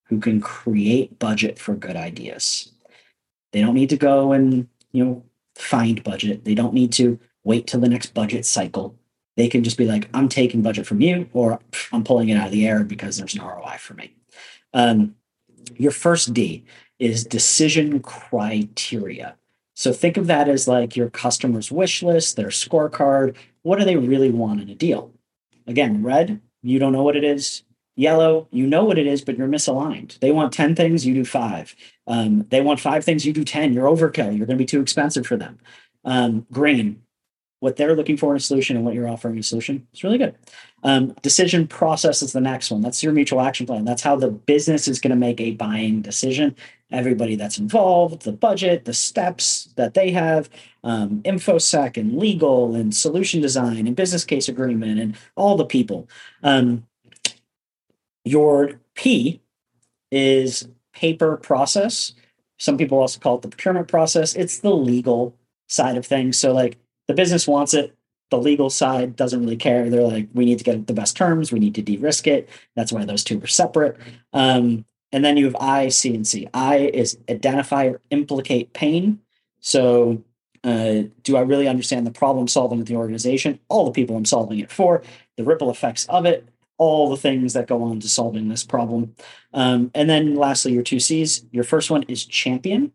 who 0.04 0.20
can 0.20 0.40
create 0.40 1.18
budget 1.18 1.58
for 1.58 1.74
good 1.74 1.96
ideas. 1.96 2.72
They 3.52 3.60
don't 3.60 3.74
need 3.74 3.90
to 3.90 3.96
go 3.96 4.32
and 4.32 4.68
you 4.92 5.04
know 5.04 5.24
find 5.56 6.02
budget. 6.02 6.44
They 6.44 6.54
don't 6.54 6.74
need 6.74 6.92
to 6.94 7.18
wait 7.44 7.66
till 7.66 7.80
the 7.80 7.88
next 7.88 8.14
budget 8.14 8.44
cycle. 8.46 8.96
They 9.36 9.48
can 9.48 9.64
just 9.64 9.78
be 9.78 9.86
like, 9.86 10.08
I'm 10.14 10.28
taking 10.28 10.62
budget 10.62 10.86
from 10.86 11.00
you, 11.00 11.28
or 11.32 11.60
I'm 11.92 12.04
pulling 12.04 12.28
it 12.28 12.36
out 12.36 12.46
of 12.46 12.52
the 12.52 12.66
air 12.66 12.84
because 12.84 13.16
there's 13.16 13.34
an 13.34 13.42
ROI 13.42 13.76
for 13.78 13.94
me. 13.94 14.14
Um, 14.72 15.16
your 15.76 15.90
first 15.90 16.32
D 16.32 16.64
is 16.98 17.24
decision 17.24 18.00
criteria. 18.00 19.36
So 19.74 19.92
think 19.92 20.16
of 20.16 20.28
that 20.28 20.48
as 20.48 20.68
like 20.68 20.94
your 20.94 21.10
customer's 21.10 21.72
wish 21.72 22.02
list, 22.02 22.36
their 22.36 22.48
scorecard. 22.48 23.34
What 23.62 23.78
do 23.78 23.84
they 23.84 23.96
really 23.96 24.30
want 24.30 24.60
in 24.60 24.68
a 24.68 24.74
deal? 24.74 25.12
Again, 25.66 26.02
red, 26.04 26.40
you 26.62 26.78
don't 26.78 26.92
know 26.92 27.02
what 27.02 27.16
it 27.16 27.24
is. 27.24 27.63
Yellow, 27.96 28.48
you 28.50 28.66
know 28.66 28.84
what 28.84 28.98
it 28.98 29.06
is, 29.06 29.22
but 29.22 29.38
you're 29.38 29.48
misaligned. 29.48 30.18
They 30.18 30.32
want 30.32 30.52
10 30.52 30.74
things, 30.74 31.06
you 31.06 31.14
do 31.14 31.24
five. 31.24 31.76
Um, 32.06 32.46
they 32.50 32.60
want 32.60 32.80
five 32.80 33.04
things, 33.04 33.24
you 33.24 33.32
do 33.32 33.44
10. 33.44 33.72
You're 33.72 33.86
overkill. 33.88 34.36
You're 34.36 34.46
going 34.46 34.56
to 34.58 34.62
be 34.62 34.64
too 34.64 34.80
expensive 34.80 35.26
for 35.26 35.36
them. 35.36 35.58
Um, 36.04 36.46
green, 36.50 37.04
what 37.64 37.76
they're 37.76 37.96
looking 37.96 38.18
for 38.18 38.32
in 38.32 38.36
a 38.36 38.40
solution 38.40 38.76
and 38.76 38.84
what 38.84 38.94
you're 38.94 39.08
offering 39.08 39.38
a 39.38 39.42
solution. 39.42 39.86
It's 39.92 40.04
really 40.04 40.18
good. 40.18 40.34
Um, 40.82 41.14
decision 41.22 41.66
process 41.66 42.20
is 42.20 42.32
the 42.32 42.40
next 42.40 42.70
one. 42.70 42.82
That's 42.82 43.02
your 43.02 43.14
mutual 43.14 43.40
action 43.40 43.64
plan. 43.64 43.86
That's 43.86 44.02
how 44.02 44.16
the 44.16 44.30
business 44.30 44.86
is 44.86 45.00
going 45.00 45.12
to 45.12 45.16
make 45.16 45.40
a 45.40 45.52
buying 45.52 46.02
decision. 46.02 46.56
Everybody 46.90 47.36
that's 47.36 47.58
involved, 47.58 48.22
the 48.22 48.32
budget, 48.32 48.84
the 48.84 48.92
steps 48.92 49.72
that 49.76 49.94
they 49.94 50.10
have, 50.10 50.50
um, 50.82 51.22
infosec 51.22 51.96
and 51.96 52.18
legal 52.18 52.74
and 52.74 52.94
solution 52.94 53.40
design 53.40 53.86
and 53.86 53.96
business 53.96 54.24
case 54.24 54.48
agreement 54.48 55.00
and 55.00 55.16
all 55.34 55.56
the 55.56 55.64
people. 55.64 56.06
Um, 56.42 56.86
your 58.24 58.80
P 58.94 59.40
is 60.10 60.68
paper 60.92 61.36
process. 61.36 62.14
Some 62.58 62.78
people 62.78 62.98
also 62.98 63.18
call 63.18 63.36
it 63.36 63.42
the 63.42 63.48
procurement 63.48 63.88
process. 63.88 64.34
It's 64.34 64.58
the 64.58 64.74
legal 64.74 65.36
side 65.68 65.96
of 65.96 66.06
things. 66.06 66.38
So, 66.38 66.52
like, 66.52 66.78
the 67.08 67.14
business 67.14 67.46
wants 67.46 67.74
it. 67.74 67.94
The 68.30 68.38
legal 68.38 68.70
side 68.70 69.16
doesn't 69.16 69.40
really 69.40 69.56
care. 69.56 69.90
They're 69.90 70.02
like, 70.02 70.28
we 70.32 70.44
need 70.44 70.58
to 70.58 70.64
get 70.64 70.86
the 70.86 70.94
best 70.94 71.16
terms. 71.16 71.52
We 71.52 71.58
need 71.58 71.74
to 71.74 71.82
de-risk 71.82 72.26
it. 72.26 72.48
That's 72.74 72.92
why 72.92 73.04
those 73.04 73.22
two 73.22 73.42
are 73.42 73.46
separate. 73.46 73.98
Um, 74.32 74.84
and 75.12 75.24
then 75.24 75.36
you 75.36 75.44
have 75.44 75.56
I, 75.60 75.88
C, 75.88 76.14
and 76.14 76.26
C. 76.26 76.48
I 76.54 76.78
is 76.78 77.18
identify 77.28 77.86
or 77.86 78.00
implicate 78.10 78.72
pain. 78.72 79.20
So, 79.60 80.22
uh, 80.64 81.02
do 81.22 81.36
I 81.36 81.42
really 81.42 81.68
understand 81.68 82.06
the 82.06 82.10
problem 82.10 82.48
solving 82.48 82.80
of 82.80 82.86
the 82.86 82.96
organization? 82.96 83.60
All 83.68 83.84
the 83.84 83.90
people 83.90 84.16
I'm 84.16 84.24
solving 84.24 84.58
it 84.60 84.72
for, 84.72 85.02
the 85.36 85.44
ripple 85.44 85.70
effects 85.70 86.06
of 86.06 86.24
it, 86.24 86.48
all 86.78 87.10
the 87.10 87.16
things 87.16 87.52
that 87.52 87.68
go 87.68 87.82
on 87.82 88.00
to 88.00 88.08
solving 88.08 88.48
this 88.48 88.64
problem. 88.64 89.14
Um, 89.52 89.90
and 89.94 90.08
then 90.08 90.34
lastly, 90.34 90.72
your 90.72 90.82
two 90.82 91.00
C's. 91.00 91.44
Your 91.52 91.64
first 91.64 91.90
one 91.90 92.02
is 92.04 92.24
champion. 92.24 92.92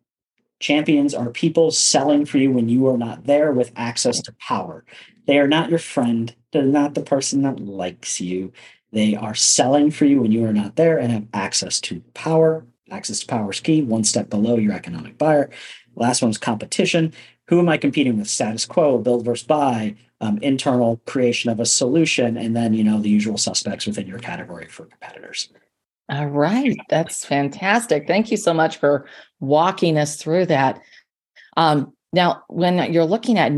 Champions 0.60 1.14
are 1.14 1.30
people 1.30 1.72
selling 1.72 2.26
for 2.26 2.38
you 2.38 2.52
when 2.52 2.68
you 2.68 2.88
are 2.88 2.98
not 2.98 3.26
there 3.26 3.52
with 3.52 3.72
access 3.76 4.22
to 4.22 4.36
power. 4.40 4.84
They 5.26 5.40
are 5.40 5.48
not 5.48 5.70
your 5.70 5.80
friend. 5.80 6.36
They're 6.52 6.64
not 6.64 6.96
the 6.96 7.02
person 7.02 7.44
that 7.44 7.60
likes 7.60 8.20
you. 8.20 8.52
They 8.92 9.16
are 9.16 9.36
selling 9.36 9.92
for 9.92 10.06
you 10.06 10.22
when 10.22 10.32
you 10.32 10.46
are 10.46 10.54
not 10.54 10.76
there 10.76 10.98
and 10.98 11.12
have 11.12 11.28
access 11.34 11.80
to 11.82 12.02
power. 12.14 12.66
Access 12.92 13.20
to 13.22 13.28
power 13.28 13.52
is 13.52 13.60
key, 13.60 13.84
one 13.84 14.04
step 14.04 14.30
below 14.30 14.58
your 14.58 14.74
economic 14.74 15.18
buyer. 15.18 15.50
Last 15.96 16.22
one 16.22 16.32
is 16.32 16.38
competition. 16.38 17.14
Who 17.50 17.60
am 17.60 17.68
I 17.68 17.78
competing 17.78 18.18
with? 18.18 18.30
Status 18.30 18.66
quo, 18.66 19.00
build 19.00 19.26
versus 19.26 19.46
buy, 19.46 19.96
um, 20.22 20.38
internal 20.44 21.02
creation 21.08 21.50
of 21.50 21.60
a 21.60 21.66
solution, 21.66 22.38
and 22.38 22.56
then 22.56 22.76
you 22.76 22.84
know 22.84 23.00
the 23.00 23.10
usual 23.10 23.38
suspects 23.38 23.88
within 23.88 24.08
your 24.08 24.20
category 24.20 24.68
for 24.68 24.86
competitors. 24.86 25.50
All 26.10 26.28
right. 26.28 26.78
That's 26.90 27.26
fantastic. 27.26 28.08
Thank 28.08 28.30
you 28.30 28.38
so 28.38 28.54
much 28.54 28.78
for 28.78 29.08
walking 29.40 29.98
us 29.98 30.16
through 30.16 30.48
that. 30.48 30.82
Um, 31.58 31.94
now, 32.14 32.44
when 32.50 32.92
you're 32.92 33.06
looking 33.06 33.38
at 33.38 33.52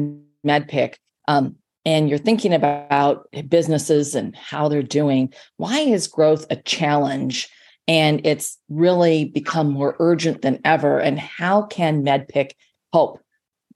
MEDDPICC 0.46 0.96
um, 1.28 1.56
and 1.86 2.10
you're 2.10 2.18
thinking 2.18 2.54
about 2.54 3.28
businesses 3.48 4.16
and 4.16 4.36
how 4.36 4.68
they're 4.68 4.84
doing, 4.84 5.34
why 5.58 5.80
is 5.80 6.08
growth 6.08 6.46
a 6.50 6.58
challenge? 6.58 7.50
And 7.88 8.26
it's 8.26 8.58
really 8.70 9.26
become 9.26 9.72
more 9.72 9.96
urgent 10.00 10.42
than 10.42 10.60
ever. 10.66 11.00
And 11.00 11.20
how 11.20 11.64
can 11.64 12.04
MEDDPICC 12.04 12.52
help 12.94 13.21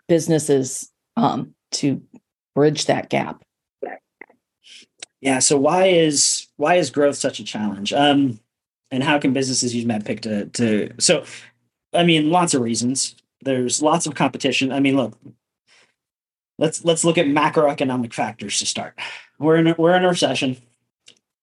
businesses 0.07 0.91
um, 1.17 1.53
to 1.71 2.01
bridge 2.53 2.85
that 2.85 3.09
gap? 3.09 3.43
Yeah. 5.21 5.39
So 5.39 5.57
why 5.57 5.87
is 5.87 6.47
why 6.57 6.75
is 6.75 6.91
growth 6.91 7.15
such 7.15 7.39
a 7.39 7.43
challenge? 7.43 7.91
Um, 7.93 8.39
and 8.91 9.03
how 9.03 9.19
can 9.19 9.33
businesses 9.33 9.73
use 9.73 9.85
MEDDPICC 9.85 10.21
to 10.21 10.45
to 10.45 10.93
so 10.99 11.25
I 11.93 12.03
mean 12.03 12.29
lots 12.29 12.53
of 12.53 12.61
reasons. 12.61 13.15
There's 13.41 13.81
lots 13.81 14.05
of 14.05 14.15
competition. 14.15 14.71
I 14.71 14.79
mean, 14.79 14.95
look, 14.95 15.17
let's 16.57 16.85
let's 16.85 17.03
look 17.03 17.17
at 17.17 17.25
macroeconomic 17.25 18.13
factors 18.13 18.59
to 18.59 18.65
start. 18.65 18.97
We're 19.39 19.57
in 19.57 19.67
a, 19.67 19.75
we're 19.77 19.95
in 19.95 20.05
a 20.05 20.09
recession. 20.09 20.57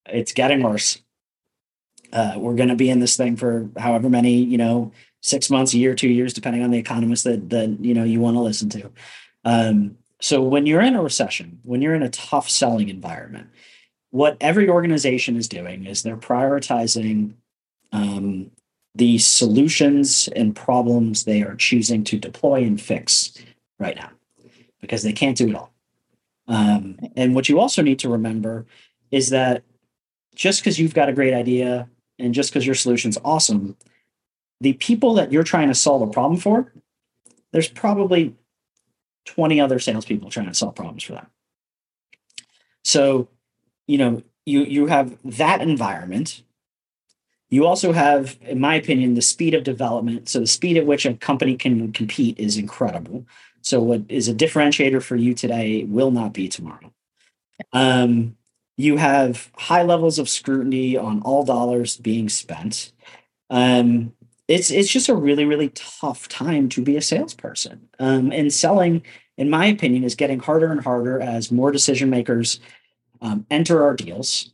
It's 0.05 0.33
getting 0.33 0.63
worse. 0.63 0.99
Uh, 2.11 2.35
we're 2.37 2.55
going 2.55 2.69
to 2.69 2.75
be 2.75 2.89
in 2.89 2.99
this 2.99 3.17
thing 3.17 3.35
for 3.35 3.69
however 3.77 4.09
many 4.09 4.35
you 4.37 4.57
know 4.57 4.91
six 5.23 5.49
months, 5.49 5.73
a 5.73 5.77
year, 5.77 5.95
two 5.95 6.09
years, 6.09 6.33
depending 6.33 6.61
on 6.61 6.69
the 6.69 6.77
economist 6.77 7.23
that 7.23 7.49
that 7.49 7.77
you 7.79 7.95
know 7.95 8.03
you 8.03 8.19
want 8.19 8.35
to 8.35 8.41
listen 8.41 8.69
to. 8.69 8.91
Um, 9.45 9.97
so 10.21 10.41
when 10.41 10.65
you're 10.65 10.81
in 10.81 10.95
a 10.95 11.01
recession, 11.01 11.59
when 11.63 11.81
you're 11.81 11.95
in 11.95 12.03
a 12.03 12.09
tough 12.09 12.49
selling 12.49 12.89
environment, 12.89 13.49
what 14.11 14.37
every 14.39 14.69
organization 14.69 15.35
is 15.35 15.47
doing 15.47 15.85
is 15.85 16.03
they're 16.03 16.15
prioritizing 16.15 17.33
um, 17.91 18.51
the 18.95 19.17
solutions 19.17 20.29
and 20.35 20.55
problems 20.55 21.23
they 21.23 21.41
are 21.41 21.55
choosing 21.55 22.03
to 22.05 22.19
deploy 22.19 22.63
and 22.63 22.79
fix 22.79 23.33
right 23.79 23.95
now 23.95 24.11
because 24.81 25.03
they 25.03 25.13
can't 25.13 25.37
do 25.37 25.49
it 25.49 25.55
all. 25.55 25.73
Um, 26.47 26.99
and 27.15 27.35
what 27.35 27.49
you 27.49 27.59
also 27.59 27.81
need 27.81 27.99
to 27.99 28.09
remember 28.09 28.65
is 29.11 29.29
that 29.29 29.63
just 30.35 30.61
because 30.61 30.79
you've 30.79 30.93
got 30.93 31.09
a 31.09 31.13
great 31.13 31.33
idea 31.33 31.89
and 32.19 32.33
just 32.33 32.51
because 32.51 32.65
your 32.65 32.75
solution's 32.75 33.17
awesome, 33.23 33.75
the 34.63 34.73
people 34.73 35.13
that 35.15 35.31
you're 35.31 35.43
trying 35.43 35.67
to 35.67 35.75
solve 35.75 36.01
a 36.01 36.07
problem 36.07 36.39
for, 36.39 36.71
there's 37.51 37.67
probably 37.67 38.33
20 39.25 39.59
other 39.59 39.77
salespeople 39.77 40.29
trying 40.29 40.47
to 40.47 40.53
solve 40.53 40.73
problems 40.73 41.03
for 41.03 41.13
them. 41.13 41.27
So 42.83 43.27
you 43.87 43.97
know 43.97 44.23
you 44.45 44.61
you 44.63 44.87
have 44.87 45.17
that 45.23 45.61
environment. 45.61 46.43
You 47.49 47.67
also 47.67 47.91
have 47.91 48.37
in 48.41 48.59
my 48.59 48.75
opinion 48.75 49.15
the 49.15 49.21
speed 49.21 49.53
of 49.53 49.63
development. 49.63 50.29
So 50.29 50.39
the 50.39 50.47
speed 50.47 50.77
at 50.77 50.85
which 50.85 51.05
a 51.05 51.13
company 51.13 51.55
can 51.57 51.91
compete 51.91 52.39
is 52.39 52.57
incredible. 52.57 53.25
So 53.61 53.81
what 53.81 54.03
is 54.07 54.27
a 54.27 54.33
differentiator 54.33 55.03
for 55.03 55.17
you 55.17 55.33
today 55.33 55.83
will 55.83 56.11
not 56.11 56.33
be 56.33 56.47
tomorrow. 56.47 56.93
Um, 57.73 58.37
you 58.77 58.97
have 58.97 59.51
high 59.57 59.83
levels 59.83 60.19
of 60.19 60.29
scrutiny 60.29 60.97
on 60.97 61.21
all 61.21 61.43
dollars 61.43 61.97
being 61.97 62.27
spent. 62.29 62.91
Um, 63.49 64.13
it's 64.47 64.71
it's 64.71 64.91
just 64.91 65.09
a 65.09 65.15
really 65.15 65.45
really 65.45 65.69
tough 65.69 66.27
time 66.27 66.69
to 66.69 66.81
be 66.81 66.97
a 66.97 67.01
salesperson 67.01 67.87
um, 67.99 68.31
and 68.31 68.53
selling 68.53 69.01
in 69.37 69.49
my 69.49 69.65
opinion 69.65 70.03
is 70.03 70.15
getting 70.15 70.39
harder 70.39 70.71
and 70.71 70.81
harder 70.81 71.19
as 71.19 71.51
more 71.51 71.71
decision 71.71 72.09
makers 72.09 72.59
um, 73.21 73.45
enter 73.49 73.83
our 73.83 73.95
deals 73.95 74.51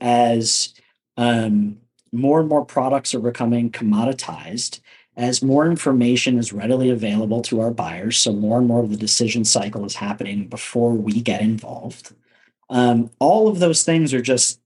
as 0.00 0.74
um, 1.16 1.80
more 2.12 2.40
and 2.40 2.48
more 2.48 2.64
products 2.64 3.14
are 3.14 3.20
becoming 3.20 3.70
commoditized, 3.70 4.80
as 5.16 5.42
more 5.42 5.66
information 5.66 6.38
is 6.38 6.52
readily 6.52 6.90
available 6.90 7.42
to 7.42 7.60
our 7.60 7.70
buyers. 7.70 8.16
So, 8.16 8.32
more 8.32 8.58
and 8.58 8.66
more 8.66 8.82
of 8.82 8.90
the 8.90 8.96
decision 8.96 9.44
cycle 9.44 9.84
is 9.84 9.96
happening 9.96 10.48
before 10.48 10.92
we 10.92 11.20
get 11.20 11.40
involved. 11.40 12.14
Um, 12.68 13.10
all 13.18 13.48
of 13.48 13.58
those 13.58 13.82
things 13.82 14.14
are 14.14 14.22
just, 14.22 14.60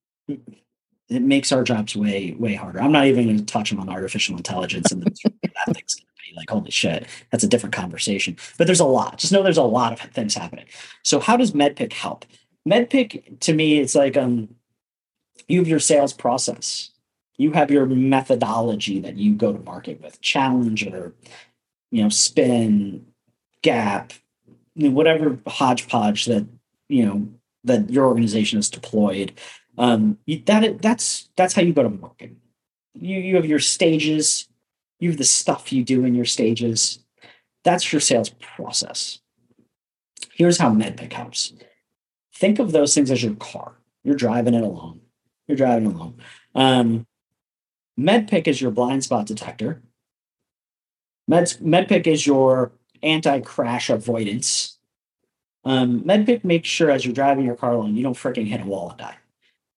it 1.15 1.23
makes 1.23 1.53
our 1.53 1.63
jobs 1.63 1.95
way, 1.95 2.35
way 2.39 2.55
harder. 2.55 2.81
I'm 2.81 2.93
not 2.93 3.07
even 3.07 3.25
going 3.25 3.39
to 3.39 3.45
touch 3.45 3.71
them 3.71 3.81
on 3.81 3.89
artificial 3.89 4.37
intelligence 4.37 4.91
and 4.93 5.03
that 5.05 5.13
thing's 5.67 5.95
going 5.95 6.07
to 6.07 6.31
be 6.31 6.37
like, 6.37 6.51
holy 6.51 6.71
shit, 6.71 7.07
that's 7.31 7.45
a 7.45 7.49
different 7.49 7.75
conversation. 7.75 8.37
But 8.59 8.67
there's 8.67 8.81
a 8.81 8.85
lot. 8.85 9.19
Just 9.19 9.33
know 9.33 9.43
there's 9.43 9.57
a 9.57 9.63
lot 9.63 9.93
of 9.93 10.01
things 10.13 10.35
happening. 10.35 10.67
So, 11.03 11.21
how 11.21 11.37
does 11.37 11.53
MEDDPICC 11.53 11.93
help? 11.93 12.25
MEDDPICC 12.69 13.41
to 13.41 13.55
me, 13.55 13.79
it's 13.79 13.95
like 13.95 14.17
um, 14.17 14.49
you 15.49 15.59
have 15.59 15.69
your 15.69 15.81
sales 15.81 16.13
process. 16.13 16.91
You 17.37 17.53
have 17.53 17.71
your 17.71 17.87
methodology 17.87 19.01
that 19.01 19.17
you 19.17 19.35
go 19.35 19.53
to 19.53 19.59
market 19.59 20.01
with, 20.01 20.21
Challenger, 20.21 21.13
you 21.91 22.03
know, 22.03 22.09
Spin, 22.09 23.07
Gap, 23.63 24.13
whatever 24.77 25.39
hodgepodge 25.47 26.27
that 26.27 26.47
you 26.89 27.05
know 27.05 27.29
that 27.65 27.91
your 27.91 28.07
organization 28.07 28.59
has 28.59 28.69
deployed. 28.69 29.33
Um, 29.77 30.19
that 30.27 30.81
that's 30.81 31.29
that's 31.37 31.55
how 31.55 31.63
you 31.63 31.73
go 31.73 31.83
to 31.83 31.91
market. 31.91 32.33
You 32.95 33.19
you 33.19 33.37
have 33.37 33.47
your 33.47 33.59
stages 33.59 34.49
you 35.05 35.11
have 35.11 35.19
the 35.19 35.25
stuff 35.25 35.73
you 35.73 35.85
do 35.85 36.05
in 36.05 36.15
your 36.15 36.25
stages. 36.25 36.99
That's 37.63 37.93
your 37.93 38.01
sales 38.01 38.31
process. 38.31 39.21
Here's 40.33 40.59
how 40.59 40.71
MEDDPICC 40.71 41.13
helps. 41.13 41.53
Think 42.35 42.59
of 42.59 42.73
those 42.73 42.95
things 42.95 43.11
as 43.11 43.23
your 43.23 43.35
car. 43.35 43.75
You're 44.03 44.17
driving 44.17 44.55
it 44.55 44.65
along. 44.65 45.01
You're 45.47 45.59
driving 45.59 45.87
along. 45.87 46.21
Um, 46.55 47.07
MEDDPICC 47.99 48.49
is 48.49 48.61
your 48.63 48.71
blind 48.71 49.05
spot 49.05 49.27
detector. 49.27 49.83
Med, 51.29 51.45
MEDDPICC 51.61 52.07
is 52.07 52.27
your 52.27 52.73
anti-crash 53.03 53.91
avoidance. 53.91 54.79
Um, 55.65 56.03
MEDDPICC 56.03 56.45
makes 56.45 56.69
sure 56.69 56.91
as 56.91 57.05
you're 57.05 57.15
driving 57.15 57.45
your 57.45 57.57
car 57.57 57.73
along, 57.73 57.95
you 57.95 58.03
don't 58.03 58.17
freaking 58.17 58.47
hit 58.47 58.61
a 58.61 58.65
wall 58.65 58.91
and 58.91 58.99
die. 58.99 59.17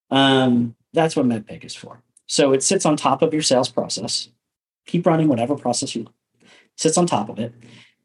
Um, 0.10 0.76
that's 0.94 1.16
what 1.16 1.26
MEDDPICC 1.26 1.66
is 1.66 1.76
for. 1.76 2.02
So 2.28 2.54
it 2.54 2.64
sits 2.64 2.86
on 2.86 2.98
top 2.98 3.22
of 3.22 3.34
your 3.34 3.42
sales 3.42 3.70
process. 3.70 4.30
Keep 4.86 5.06
running 5.06 5.28
whatever 5.28 5.56
process 5.56 5.96
you. 5.96 6.08
Sits 6.76 6.98
on 6.98 7.08
top 7.08 7.30
of 7.30 7.40
it. 7.40 7.54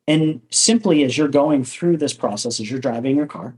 And 0.06 0.40
simply 0.50 1.04
as 1.04 1.16
you're 1.16 1.28
going 1.28 1.64
through 1.64 1.96
this 1.98 2.12
process, 2.12 2.58
as 2.60 2.70
you're 2.70 2.80
driving 2.80 3.16
your 3.16 3.26
car, 3.26 3.54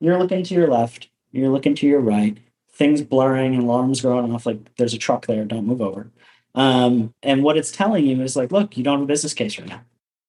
you're 0.00 0.18
looking 0.18 0.44
to 0.44 0.54
your 0.54 0.68
left, 0.68 1.08
you're 1.32 1.48
looking 1.48 1.74
to 1.76 1.86
your 1.86 2.00
right, 2.00 2.38
things 2.72 3.02
blurring 3.02 3.54
and 3.54 3.64
alarms 3.64 4.00
going 4.00 4.32
off 4.32 4.46
like 4.46 4.74
there's 4.76 4.94
a 4.94 4.98
truck 4.98 5.26
there, 5.26 5.44
don't 5.44 5.66
move 5.66 5.82
over. 5.82 6.10
Um, 6.54 7.14
and 7.22 7.42
what 7.42 7.56
it's 7.56 7.70
telling 7.70 8.06
you 8.06 8.20
is 8.22 8.36
like, 8.36 8.52
look, 8.52 8.76
you 8.76 8.84
don't 8.84 8.98
have 8.98 9.02
a 9.02 9.06
business 9.06 9.34
case 9.34 9.58
right 9.58 9.68
now. 9.68 9.82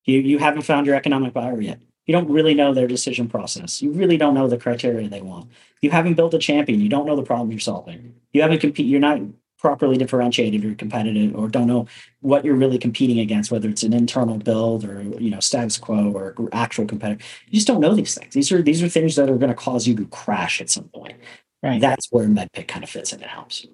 You 0.06 0.20
you 0.20 0.40
haven't 0.40 0.64
found 0.64 0.88
your 0.88 0.96
economic 0.96 1.34
buyer 1.34 1.62
yet. 1.62 1.80
You 2.12 2.18
don't 2.18 2.30
really 2.30 2.54
know 2.54 2.74
their 2.74 2.88
decision 2.88 3.30
process. 3.30 3.82
You 3.82 3.94
really 3.94 4.18
don't 4.18 4.34
know 4.34 4.50
the 4.50 4.58
criteria 4.58 5.08
they 5.08 5.22
want. 5.22 5.50
You 5.82 5.92
haven't 5.92 6.16
built 6.16 6.34
a 6.34 6.40
champion. 6.40 6.82
You 6.82 6.90
don't 6.90 7.06
know 7.06 7.16
the 7.16 7.24
problem 7.24 7.52
you're 7.52 7.60
solving. 7.62 8.16
You 8.34 8.42
haven't 8.42 8.60
compete. 8.60 8.86
You're 8.86 9.00
not 9.00 9.22
properly 9.58 9.96
differentiated 9.96 10.66
or 10.66 10.76
competitive, 10.76 11.34
or 11.34 11.48
don't 11.48 11.68
know 11.68 11.88
what 12.20 12.44
you're 12.44 12.56
really 12.56 12.78
competing 12.78 13.20
against, 13.20 13.50
whether 13.50 13.70
it's 13.70 13.84
an 13.84 13.94
internal 13.94 14.38
build 14.40 14.84
or 14.84 15.02
you 15.22 15.30
know 15.32 15.40
status 15.40 15.78
quo 15.78 16.12
or 16.12 16.36
actual 16.52 16.86
competitor. 16.86 17.24
You 17.46 17.54
just 17.54 17.68
don't 17.68 17.80
know 17.80 17.96
these 17.96 18.14
things. 18.14 18.34
These 18.34 18.52
are 18.52 18.62
these 18.62 18.84
are 18.84 18.90
things 18.90 19.16
that 19.16 19.30
are 19.30 19.38
going 19.38 19.48
to 19.48 19.56
cause 19.56 19.88
you 19.88 19.96
to 19.96 20.06
crash 20.08 20.60
at 20.60 20.70
some 20.70 20.90
point. 20.90 21.16
Right. 21.64 21.80
That's 21.80 22.12
where 22.12 22.28
MEDDPICC 22.28 22.68
kind 22.68 22.84
of 22.84 22.90
fits 22.90 23.14
in 23.14 23.22
and 23.22 23.32
helps. 23.32 23.66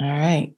All 0.00 0.08
right. 0.08 0.54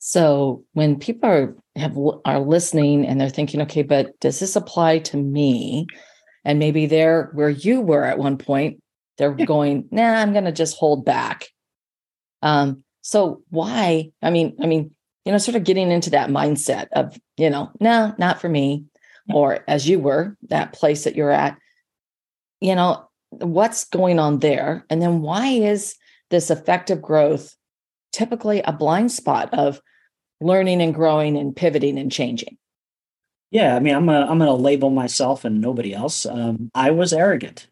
So 0.00 0.64
when 0.72 0.98
people 0.98 1.30
are 1.30 1.54
have 1.76 1.96
are 2.24 2.40
listening 2.40 3.06
and 3.06 3.20
they're 3.20 3.28
thinking, 3.28 3.62
okay, 3.62 3.82
but 3.82 4.18
does 4.18 4.40
this 4.40 4.56
apply 4.56 4.98
to 4.98 5.16
me? 5.16 5.86
And 6.44 6.58
maybe 6.58 6.86
they're 6.86 7.30
where 7.32 7.50
you 7.50 7.80
were 7.80 8.04
at 8.04 8.18
one 8.18 8.38
point. 8.38 8.82
They're 9.18 9.34
yeah. 9.38 9.44
going, 9.44 9.88
nah, 9.90 10.14
I'm 10.14 10.32
going 10.32 10.44
to 10.44 10.52
just 10.52 10.76
hold 10.76 11.04
back. 11.04 11.48
Um, 12.42 12.82
so 13.02 13.42
why? 13.50 14.10
I 14.22 14.30
mean, 14.30 14.56
I 14.60 14.66
mean, 14.66 14.94
you 15.24 15.32
know, 15.32 15.38
sort 15.38 15.56
of 15.56 15.64
getting 15.64 15.90
into 15.90 16.10
that 16.10 16.30
mindset 16.30 16.88
of, 16.92 17.18
you 17.36 17.50
know, 17.50 17.70
no, 17.80 18.14
not 18.18 18.40
for 18.40 18.48
me, 18.48 18.86
or 19.32 19.60
as 19.68 19.88
you 19.88 20.00
were, 20.00 20.36
that 20.48 20.72
place 20.72 21.04
that 21.04 21.14
you're 21.14 21.30
at, 21.30 21.56
you 22.60 22.74
know, 22.74 23.08
what's 23.30 23.84
going 23.84 24.18
on 24.18 24.40
there? 24.40 24.84
And 24.90 25.00
then 25.00 25.20
why 25.20 25.46
is 25.46 25.94
this 26.30 26.50
effective 26.50 27.00
growth 27.00 27.54
typically 28.12 28.62
a 28.62 28.72
blind 28.72 29.12
spot 29.12 29.54
of 29.54 29.80
learning 30.40 30.82
and 30.82 30.94
growing 30.94 31.36
and 31.36 31.54
pivoting 31.54 31.98
and 31.98 32.10
changing? 32.10 32.58
Yeah, 33.52 33.76
I 33.76 33.80
mean, 33.80 33.94
I'm 33.94 34.08
a, 34.08 34.22
I'm 34.22 34.38
going 34.38 34.48
to 34.48 34.54
label 34.54 34.88
myself 34.88 35.44
and 35.44 35.60
nobody 35.60 35.92
else. 35.94 36.24
Um, 36.24 36.70
I 36.74 36.90
was 36.90 37.12
arrogant. 37.12 37.68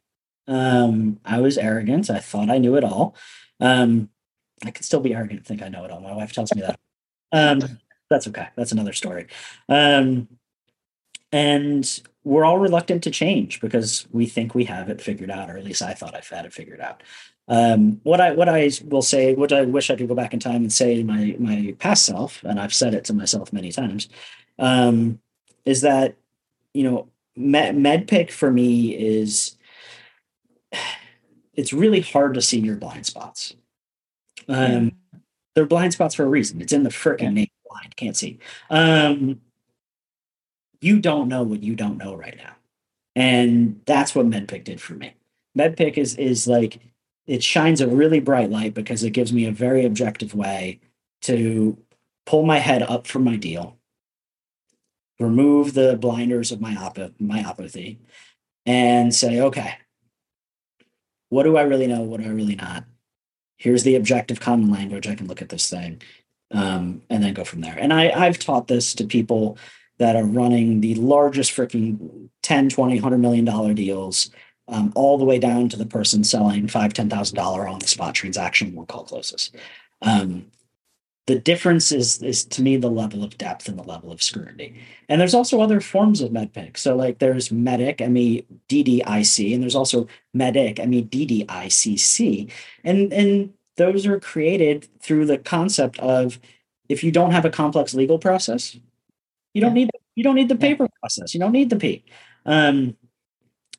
Um, 0.46 1.20
I 1.24 1.40
was 1.40 1.56
arrogant. 1.56 2.10
I 2.10 2.18
thought 2.18 2.50
I 2.50 2.58
knew 2.58 2.76
it 2.76 2.84
all. 2.84 3.16
Um, 3.60 4.10
I 4.64 4.72
could 4.72 4.84
still 4.84 5.00
be 5.00 5.14
arrogant 5.14 5.38
and 5.40 5.46
think 5.46 5.62
I 5.62 5.68
know 5.68 5.84
it 5.86 5.90
all. 5.90 6.00
My 6.00 6.14
wife 6.14 6.32
tells 6.32 6.54
me 6.54 6.60
that. 6.60 6.78
Um, 7.32 7.78
that's 8.10 8.28
okay. 8.28 8.48
That's 8.56 8.72
another 8.72 8.92
story. 8.92 9.28
Um, 9.70 10.28
and 11.32 12.00
we're 12.24 12.44
all 12.44 12.58
reluctant 12.58 13.02
to 13.04 13.10
change 13.10 13.60
because 13.62 14.06
we 14.12 14.26
think 14.26 14.54
we 14.54 14.64
have 14.64 14.90
it 14.90 15.00
figured 15.00 15.30
out, 15.30 15.48
or 15.48 15.56
at 15.56 15.64
least 15.64 15.80
I 15.80 15.94
thought 15.94 16.14
I 16.14 16.22
had 16.34 16.44
it 16.44 16.52
figured 16.52 16.80
out. 16.80 17.02
Um, 17.48 18.00
what 18.02 18.20
I 18.20 18.32
what 18.32 18.50
I 18.50 18.70
will 18.84 19.02
say, 19.02 19.34
what 19.34 19.52
I 19.52 19.62
wish 19.62 19.90
I 19.90 19.96
could 19.96 20.08
go 20.08 20.14
back 20.14 20.34
in 20.34 20.40
time 20.40 20.56
and 20.56 20.72
say 20.72 20.96
to 20.96 21.04
my 21.04 21.36
my 21.38 21.74
past 21.78 22.04
self, 22.04 22.42
and 22.44 22.60
I've 22.60 22.74
said 22.74 22.92
it 22.92 23.04
to 23.06 23.14
myself 23.14 23.52
many 23.52 23.72
times, 23.72 24.08
is 25.64 25.82
that 25.82 26.16
you 26.74 26.84
know 26.84 27.08
med, 27.36 27.76
MEDDPICC 27.76 28.30
for 28.30 28.50
me 28.50 28.94
is 28.94 29.56
it's 31.54 31.72
really 31.72 32.00
hard 32.00 32.34
to 32.34 32.42
see 32.42 32.60
your 32.60 32.76
blind 32.76 33.06
spots. 33.06 33.54
Um, 34.48 34.92
they're 35.54 35.66
blind 35.66 35.92
spots 35.92 36.14
for 36.14 36.24
a 36.24 36.28
reason. 36.28 36.60
It's 36.60 36.72
in 36.72 36.82
the 36.82 36.90
freaking 36.90 37.34
name. 37.34 37.48
Blind, 37.68 37.96
can't 37.96 38.16
see. 38.16 38.38
Um, 38.68 39.40
you 40.80 40.98
don't 40.98 41.28
know 41.28 41.42
what 41.42 41.62
you 41.62 41.76
don't 41.76 41.98
know 41.98 42.14
right 42.14 42.36
now, 42.36 42.54
and 43.14 43.80
that's 43.86 44.14
what 44.14 44.26
MEDDPICC 44.26 44.64
did 44.64 44.80
for 44.80 44.94
me. 44.94 45.14
MEDDPICC 45.56 45.98
is 45.98 46.16
is 46.16 46.46
like 46.48 46.80
it 47.26 47.42
shines 47.42 47.80
a 47.80 47.86
really 47.86 48.20
bright 48.20 48.50
light 48.50 48.74
because 48.74 49.04
it 49.04 49.10
gives 49.10 49.32
me 49.32 49.44
a 49.44 49.52
very 49.52 49.84
objective 49.84 50.34
way 50.34 50.80
to 51.22 51.76
pull 52.26 52.44
my 52.44 52.58
head 52.58 52.82
up 52.82 53.06
from 53.06 53.24
my 53.24 53.36
deal, 53.36 53.76
remove 55.20 55.74
the 55.74 55.96
blinders 55.96 56.50
of 56.50 56.58
myop- 56.58 57.14
myopathy, 57.20 57.98
and 58.66 59.14
say, 59.14 59.40
okay, 59.40 59.74
what 61.28 61.44
do 61.44 61.56
I 61.56 61.62
really 61.62 61.86
know? 61.86 62.02
What 62.02 62.20
do 62.20 62.26
I 62.26 62.32
really 62.32 62.56
not? 62.56 62.84
Here's 63.56 63.84
the 63.84 63.94
objective 63.94 64.40
common 64.40 64.70
language. 64.70 65.06
I 65.06 65.14
can 65.14 65.26
look 65.26 65.42
at 65.42 65.50
this 65.50 65.68
thing 65.70 66.02
um, 66.50 67.02
and 67.10 67.22
then 67.22 67.34
go 67.34 67.44
from 67.44 67.60
there. 67.60 67.76
And 67.78 67.92
I, 67.92 68.10
I've 68.10 68.38
taught 68.38 68.68
this 68.68 68.94
to 68.94 69.04
people 69.04 69.58
that 69.98 70.16
are 70.16 70.24
running 70.24 70.80
the 70.80 70.94
largest 70.94 71.52
freaking 71.52 72.30
10, 72.42 72.70
20, 72.70 72.94
100 72.94 73.18
million 73.18 73.44
dollar 73.44 73.74
deals 73.74 74.30
um, 74.66 74.92
all 74.94 75.18
the 75.18 75.24
way 75.24 75.38
down 75.38 75.68
to 75.68 75.76
the 75.76 75.86
person 75.86 76.24
selling 76.24 76.68
five, 76.68 76.94
ten 76.94 77.10
thousand 77.10 77.36
dollar 77.36 77.66
on 77.66 77.80
the 77.80 77.88
spot 77.88 78.14
transaction 78.14 78.74
one 78.74 78.86
call 78.86 79.04
closes. 79.04 79.50
Um, 80.00 80.46
the 81.26 81.38
difference 81.38 81.92
is 81.92 82.22
is 82.22 82.44
to 82.44 82.62
me 82.62 82.76
the 82.76 82.90
level 82.90 83.22
of 83.22 83.38
depth 83.38 83.68
and 83.68 83.78
the 83.78 83.84
level 83.84 84.10
of 84.10 84.22
scrutiny. 84.22 84.80
And 85.08 85.20
there's 85.20 85.34
also 85.34 85.60
other 85.60 85.80
forms 85.80 86.20
of 86.20 86.30
MEDDPICC. 86.30 86.76
So 86.76 86.96
like 86.96 87.18
there's 87.18 87.50
MEDDIC, 87.50 88.00
M 88.00 88.16
E 88.16 88.46
D 88.68 88.82
D 88.82 89.02
I 89.04 89.22
C, 89.22 89.54
and 89.54 89.62
there's 89.62 89.76
also 89.76 90.08
MEDDICC, 90.36 90.78
M 90.80 90.94
E 90.94 91.02
D 91.02 91.26
D 91.26 91.44
I 91.48 91.68
C 91.68 91.96
C, 91.96 92.48
and 92.84 93.12
and 93.12 93.52
those 93.76 94.06
are 94.06 94.18
created 94.20 94.88
through 95.00 95.26
the 95.26 95.38
concept 95.38 95.98
of 96.00 96.38
if 96.88 97.04
you 97.04 97.12
don't 97.12 97.30
have 97.30 97.44
a 97.44 97.50
complex 97.50 97.94
legal 97.94 98.18
process, 98.18 98.76
you 99.54 99.60
don't 99.60 99.74
need 99.74 99.90
you 100.16 100.24
don't 100.24 100.34
need 100.34 100.48
the 100.48 100.56
paper 100.56 100.88
process. 101.00 101.34
You 101.34 101.40
don't 101.40 101.52
need 101.52 101.70
the 101.70 101.76
P. 101.76 102.04
Um, 102.44 102.96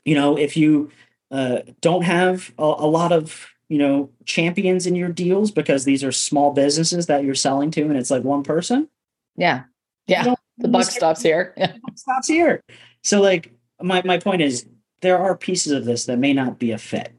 you 0.05 0.15
know, 0.15 0.37
if 0.37 0.55
you 0.57 0.91
uh, 1.29 1.59
don't 1.81 2.03
have 2.03 2.51
a, 2.57 2.63
a, 2.63 2.87
lot 2.87 3.11
of 3.11 3.47
you 3.71 3.77
know 3.77 4.09
champions 4.25 4.85
in 4.85 4.95
your 4.95 5.07
deals 5.07 5.49
because 5.49 5.85
these 5.85 6.03
are 6.03 6.11
small 6.11 6.51
businesses 6.51 7.05
that 7.05 7.23
you're 7.23 7.33
selling 7.33 7.71
to, 7.71 7.83
and 7.83 7.95
it's 7.95 8.11
like 8.11 8.21
one 8.21 8.43
person. 8.43 8.89
Yeah, 9.37 9.63
yeah. 10.07 10.35
The 10.57 10.67
buck 10.67 10.83
stops 10.83 11.21
here. 11.21 11.53
Yeah. 11.55 11.73
stops 11.95 12.27
here. 12.27 12.61
So, 13.01 13.21
like, 13.21 13.53
my 13.81 14.01
my 14.03 14.17
point 14.17 14.41
is, 14.41 14.65
there 14.99 15.17
are 15.17 15.37
pieces 15.37 15.71
of 15.71 15.85
this 15.85 16.05
that 16.07 16.19
may 16.19 16.33
not 16.33 16.59
be 16.59 16.71
a 16.71 16.77
fit. 16.77 17.13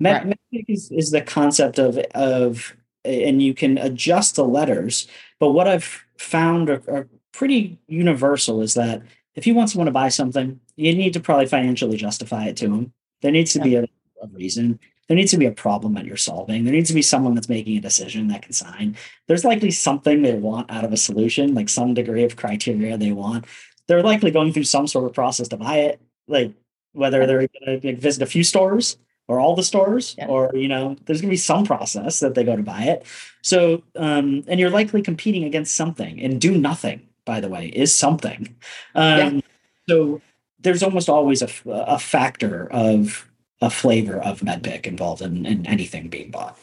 Right. 0.00 0.34
is, 0.50 0.90
is 0.90 1.10
the 1.10 1.20
concept 1.20 1.78
of 1.78 1.98
of 2.14 2.74
and 3.04 3.42
you 3.42 3.52
can 3.52 3.76
adjust 3.76 4.36
the 4.36 4.44
letters. 4.46 5.06
But 5.38 5.50
what 5.50 5.68
I've 5.68 6.06
found 6.16 6.70
are, 6.70 6.82
are 6.88 7.08
pretty 7.32 7.78
universal 7.86 8.62
is 8.62 8.72
that 8.74 9.02
if 9.34 9.46
you 9.46 9.54
want 9.54 9.68
someone 9.68 9.86
to 9.86 9.92
buy 9.92 10.08
something, 10.08 10.58
you 10.76 10.94
need 10.94 11.12
to 11.12 11.20
probably 11.20 11.46
financially 11.46 11.98
justify 11.98 12.46
it 12.46 12.56
to 12.58 12.68
them. 12.68 12.94
There 13.20 13.30
needs 13.30 13.52
to 13.52 13.60
be 13.60 13.74
a, 13.74 13.82
a 13.82 14.26
reason. 14.32 14.80
There 15.08 15.16
needs 15.16 15.30
to 15.32 15.38
be 15.38 15.46
a 15.46 15.52
problem 15.52 15.94
that 15.94 16.04
you're 16.04 16.16
solving. 16.16 16.64
There 16.64 16.72
needs 16.72 16.88
to 16.88 16.94
be 16.94 17.02
someone 17.02 17.34
that's 17.34 17.48
making 17.48 17.76
a 17.76 17.80
decision 17.80 18.28
that 18.28 18.42
can 18.42 18.52
sign. 18.52 18.96
There's 19.26 19.44
likely 19.44 19.70
something 19.70 20.22
they 20.22 20.34
want 20.34 20.70
out 20.70 20.84
of 20.84 20.92
a 20.92 20.96
solution, 20.96 21.54
like 21.54 21.68
some 21.68 21.94
degree 21.94 22.24
of 22.24 22.36
criteria 22.36 22.96
they 22.96 23.12
want. 23.12 23.46
They're 23.86 24.02
likely 24.02 24.30
going 24.30 24.52
through 24.52 24.64
some 24.64 24.86
sort 24.86 25.06
of 25.06 25.14
process 25.14 25.48
to 25.48 25.56
buy 25.56 25.78
it, 25.78 26.00
like 26.26 26.52
whether 26.92 27.26
they're 27.26 27.48
going 27.48 27.80
to 27.80 27.88
like, 27.88 27.98
visit 27.98 28.22
a 28.22 28.26
few 28.26 28.44
stores 28.44 28.98
or 29.28 29.40
all 29.40 29.54
the 29.54 29.62
stores 29.62 30.14
yeah. 30.16 30.26
or 30.26 30.50
you 30.54 30.68
know 30.68 30.96
there's 31.04 31.20
going 31.20 31.28
to 31.28 31.34
be 31.34 31.36
some 31.36 31.64
process 31.64 32.20
that 32.20 32.34
they 32.34 32.42
go 32.42 32.56
to 32.56 32.62
buy 32.62 32.84
it 32.84 33.04
so 33.42 33.82
um, 33.96 34.42
and 34.48 34.58
you're 34.58 34.70
likely 34.70 35.02
competing 35.02 35.44
against 35.44 35.74
something 35.74 36.18
and 36.18 36.40
do 36.40 36.56
nothing 36.56 37.08
by 37.28 37.40
the 37.40 37.48
way, 37.50 37.66
is 37.66 37.94
something. 37.94 38.56
Um, 38.94 39.34
yeah. 39.34 39.40
So 39.86 40.22
there's 40.58 40.82
almost 40.82 41.10
always 41.10 41.42
a, 41.42 41.48
a 41.66 41.98
factor 41.98 42.72
of 42.72 43.27
a 43.60 43.70
flavor 43.70 44.18
of 44.18 44.40
MEDDPICC 44.40 44.86
involved 44.86 45.22
in, 45.22 45.44
in 45.44 45.66
anything 45.66 46.08
being 46.08 46.30
bought. 46.30 46.58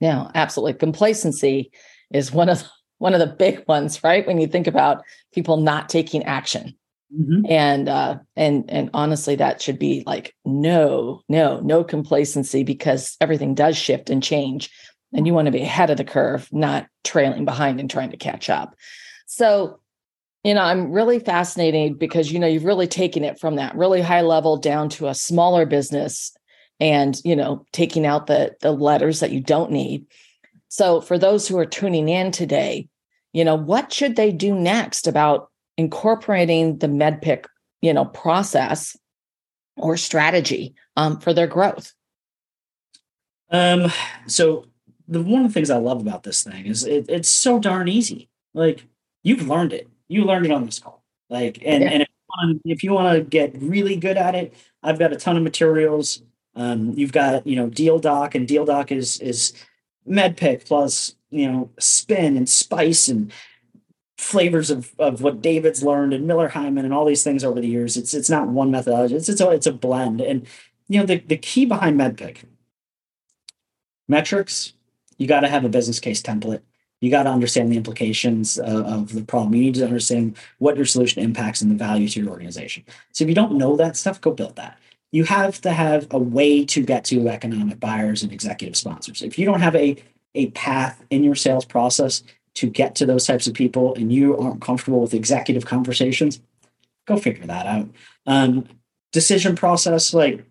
Yeah, 0.00 0.30
absolutely. 0.34 0.74
Complacency 0.74 1.70
is 2.12 2.32
one 2.32 2.48
of 2.48 2.64
one 2.98 3.14
of 3.14 3.20
the 3.20 3.26
big 3.26 3.64
ones, 3.66 4.02
right? 4.04 4.26
When 4.26 4.40
you 4.40 4.46
think 4.46 4.68
about 4.68 5.02
people 5.34 5.56
not 5.56 5.88
taking 5.88 6.22
action. 6.24 6.76
Mm-hmm. 7.12 7.46
And 7.50 7.88
uh, 7.88 8.18
and 8.36 8.64
and 8.70 8.90
honestly, 8.94 9.36
that 9.36 9.60
should 9.60 9.78
be 9.78 10.02
like 10.06 10.34
no, 10.44 11.22
no, 11.28 11.60
no 11.60 11.84
complacency 11.84 12.64
because 12.64 13.16
everything 13.20 13.54
does 13.54 13.76
shift 13.76 14.08
and 14.08 14.22
change, 14.22 14.70
and 15.12 15.26
you 15.26 15.34
want 15.34 15.46
to 15.46 15.52
be 15.52 15.62
ahead 15.62 15.90
of 15.90 15.98
the 15.98 16.04
curve, 16.04 16.48
not 16.52 16.86
trailing 17.04 17.44
behind 17.44 17.80
and 17.80 17.90
trying 17.90 18.10
to 18.10 18.16
catch 18.16 18.48
up. 18.48 18.74
So 19.26 19.80
you 20.44 20.54
know, 20.54 20.62
I'm 20.62 20.90
really 20.90 21.20
fascinated 21.20 21.98
because, 21.98 22.32
you 22.32 22.38
know, 22.38 22.46
you've 22.46 22.64
really 22.64 22.88
taken 22.88 23.24
it 23.24 23.38
from 23.38 23.56
that 23.56 23.76
really 23.76 24.02
high 24.02 24.22
level 24.22 24.56
down 24.56 24.88
to 24.90 25.08
a 25.08 25.14
smaller 25.14 25.66
business 25.66 26.34
and, 26.80 27.16
you 27.24 27.36
know, 27.36 27.64
taking 27.72 28.04
out 28.04 28.26
the 28.26 28.56
the 28.60 28.72
letters 28.72 29.20
that 29.20 29.30
you 29.30 29.40
don't 29.40 29.70
need. 29.70 30.06
So 30.68 31.00
for 31.00 31.18
those 31.18 31.46
who 31.46 31.58
are 31.58 31.66
tuning 31.66 32.08
in 32.08 32.32
today, 32.32 32.88
you 33.32 33.44
know, 33.44 33.54
what 33.54 33.92
should 33.92 34.16
they 34.16 34.32
do 34.32 34.54
next 34.54 35.06
about 35.06 35.50
incorporating 35.76 36.78
the 36.78 36.88
MEDDPICC, 36.88 37.46
you 37.80 37.92
know, 37.92 38.04
process 38.04 38.96
or 39.76 39.96
strategy 39.96 40.74
um, 40.96 41.20
for 41.20 41.32
their 41.32 41.46
growth? 41.46 41.92
Um, 43.50 43.92
so 44.26 44.66
the 45.06 45.22
one 45.22 45.44
of 45.44 45.48
the 45.48 45.54
things 45.54 45.70
I 45.70 45.76
love 45.76 46.00
about 46.00 46.24
this 46.24 46.42
thing 46.42 46.66
is 46.66 46.84
it, 46.84 47.06
it's 47.08 47.28
so 47.28 47.58
darn 47.60 47.86
easy. 47.86 48.28
Like 48.54 48.84
you've 49.22 49.46
learned 49.46 49.72
it 49.72 49.88
you 50.12 50.24
learned 50.24 50.46
it 50.46 50.52
on 50.52 50.66
this 50.66 50.78
call. 50.78 51.02
Like, 51.30 51.58
and, 51.64 51.82
yeah. 51.82 51.90
and 51.90 52.02
if, 52.02 52.08
you 52.08 52.28
want, 52.28 52.62
if 52.64 52.84
you 52.84 52.92
want 52.92 53.16
to 53.16 53.24
get 53.24 53.54
really 53.60 53.96
good 53.96 54.16
at 54.16 54.34
it, 54.34 54.54
I've 54.82 54.98
got 54.98 55.12
a 55.12 55.16
ton 55.16 55.36
of 55.36 55.42
materials. 55.42 56.22
Um, 56.54 56.92
you've 56.94 57.12
got, 57.12 57.46
you 57.46 57.56
know, 57.56 57.68
Deal 57.68 57.98
Doc 57.98 58.34
and 58.34 58.46
Deal 58.46 58.66
Doc 58.66 58.92
is, 58.92 59.18
is 59.20 59.54
MEDDPICC 60.06 60.66
plus, 60.66 61.14
you 61.30 61.50
know, 61.50 61.70
spin 61.78 62.36
and 62.36 62.48
spice 62.48 63.08
and 63.08 63.32
flavors 64.18 64.70
of, 64.70 64.92
of 64.98 65.22
what 65.22 65.40
David's 65.40 65.82
learned 65.82 66.12
and 66.12 66.26
Miller 66.26 66.50
Heiman 66.50 66.84
and 66.84 66.92
all 66.92 67.06
these 67.06 67.24
things 67.24 67.42
over 67.42 67.60
the 67.60 67.66
years. 67.66 67.96
It's, 67.96 68.12
it's 68.12 68.30
not 68.30 68.48
one 68.48 68.70
methodology. 68.70 69.16
It's, 69.16 69.30
it's 69.30 69.40
a, 69.40 69.50
it's 69.50 69.66
a 69.66 69.72
blend. 69.72 70.20
And, 70.20 70.46
you 70.88 71.00
know, 71.00 71.06
the, 71.06 71.18
the 71.18 71.38
key 71.38 71.64
behind 71.64 71.98
MEDDPICC 71.98 72.44
metrics, 74.08 74.74
you 75.16 75.26
got 75.26 75.40
to 75.40 75.48
have 75.48 75.64
a 75.64 75.70
business 75.70 76.00
case 76.00 76.20
template 76.20 76.60
you 77.02 77.10
got 77.10 77.24
to 77.24 77.30
understand 77.30 77.72
the 77.72 77.76
implications 77.76 78.60
uh, 78.60 78.84
of 78.86 79.12
the 79.12 79.24
problem. 79.24 79.56
You 79.56 79.64
need 79.64 79.74
to 79.74 79.84
understand 79.84 80.36
what 80.58 80.76
your 80.76 80.86
solution 80.86 81.20
impacts 81.20 81.60
and 81.60 81.68
the 81.68 81.74
value 81.74 82.08
to 82.08 82.20
your 82.20 82.30
organization. 82.30 82.84
So 83.10 83.24
if 83.24 83.28
you 83.28 83.34
don't 83.34 83.58
know 83.58 83.74
that 83.76 83.96
stuff, 83.96 84.20
go 84.20 84.30
build 84.30 84.54
that. 84.54 84.78
You 85.10 85.24
have 85.24 85.60
to 85.62 85.72
have 85.72 86.06
a 86.12 86.18
way 86.18 86.64
to 86.66 86.80
get 86.80 87.04
to 87.06 87.28
economic 87.28 87.80
buyers 87.80 88.22
and 88.22 88.32
executive 88.32 88.76
sponsors. 88.76 89.20
If 89.20 89.36
you 89.36 89.44
don't 89.44 89.60
have 89.60 89.74
a 89.74 89.96
a 90.34 90.50
path 90.52 91.04
in 91.10 91.22
your 91.24 91.34
sales 91.34 91.64
process 91.64 92.22
to 92.54 92.70
get 92.70 92.94
to 92.94 93.04
those 93.04 93.26
types 93.26 93.46
of 93.46 93.52
people 93.52 93.94
and 93.96 94.10
you 94.10 94.38
aren't 94.38 94.62
comfortable 94.62 95.00
with 95.00 95.12
executive 95.12 95.66
conversations, 95.66 96.40
go 97.06 97.16
figure 97.16 97.46
that 97.46 97.66
out. 97.66 97.88
Um, 98.26 98.66
decision 99.10 99.56
process, 99.56 100.14
like 100.14 100.46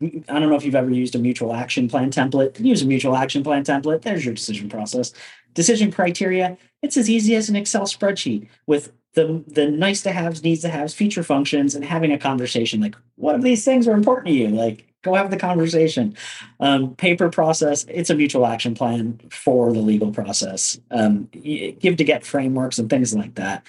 I 0.00 0.38
don't 0.38 0.48
know 0.48 0.54
if 0.54 0.64
you've 0.64 0.74
ever 0.74 0.90
used 0.90 1.14
a 1.14 1.18
mutual 1.18 1.54
action 1.54 1.88
plan 1.88 2.10
template. 2.10 2.58
Use 2.60 2.82
a 2.82 2.86
mutual 2.86 3.16
action 3.16 3.42
plan 3.42 3.64
template. 3.64 4.02
There's 4.02 4.24
your 4.24 4.34
decision 4.34 4.68
process. 4.68 5.12
Decision 5.54 5.90
criteria. 5.90 6.56
It's 6.82 6.96
as 6.96 7.10
easy 7.10 7.34
as 7.34 7.48
an 7.48 7.56
Excel 7.56 7.82
spreadsheet 7.82 8.48
with 8.66 8.92
the 9.14 9.42
the 9.48 9.68
nice 9.68 10.02
to 10.02 10.12
haves, 10.12 10.44
needs 10.44 10.62
to 10.62 10.68
haves, 10.68 10.94
feature 10.94 11.24
functions, 11.24 11.74
and 11.74 11.84
having 11.84 12.12
a 12.12 12.18
conversation. 12.18 12.80
Like, 12.80 12.94
what 13.16 13.34
of 13.34 13.42
these 13.42 13.64
things 13.64 13.88
are 13.88 13.94
important 13.94 14.28
to 14.28 14.32
you? 14.32 14.48
Like, 14.48 14.86
go 15.02 15.14
have 15.14 15.30
the 15.30 15.36
conversation. 15.36 16.16
Um, 16.60 16.94
paper 16.94 17.28
process. 17.28 17.84
It's 17.88 18.10
a 18.10 18.14
mutual 18.14 18.46
action 18.46 18.74
plan 18.74 19.18
for 19.30 19.72
the 19.72 19.80
legal 19.80 20.12
process. 20.12 20.78
Um, 20.92 21.28
give 21.32 21.96
to 21.96 22.04
get 22.04 22.24
frameworks 22.24 22.78
and 22.78 22.88
things 22.88 23.14
like 23.14 23.34
that 23.34 23.66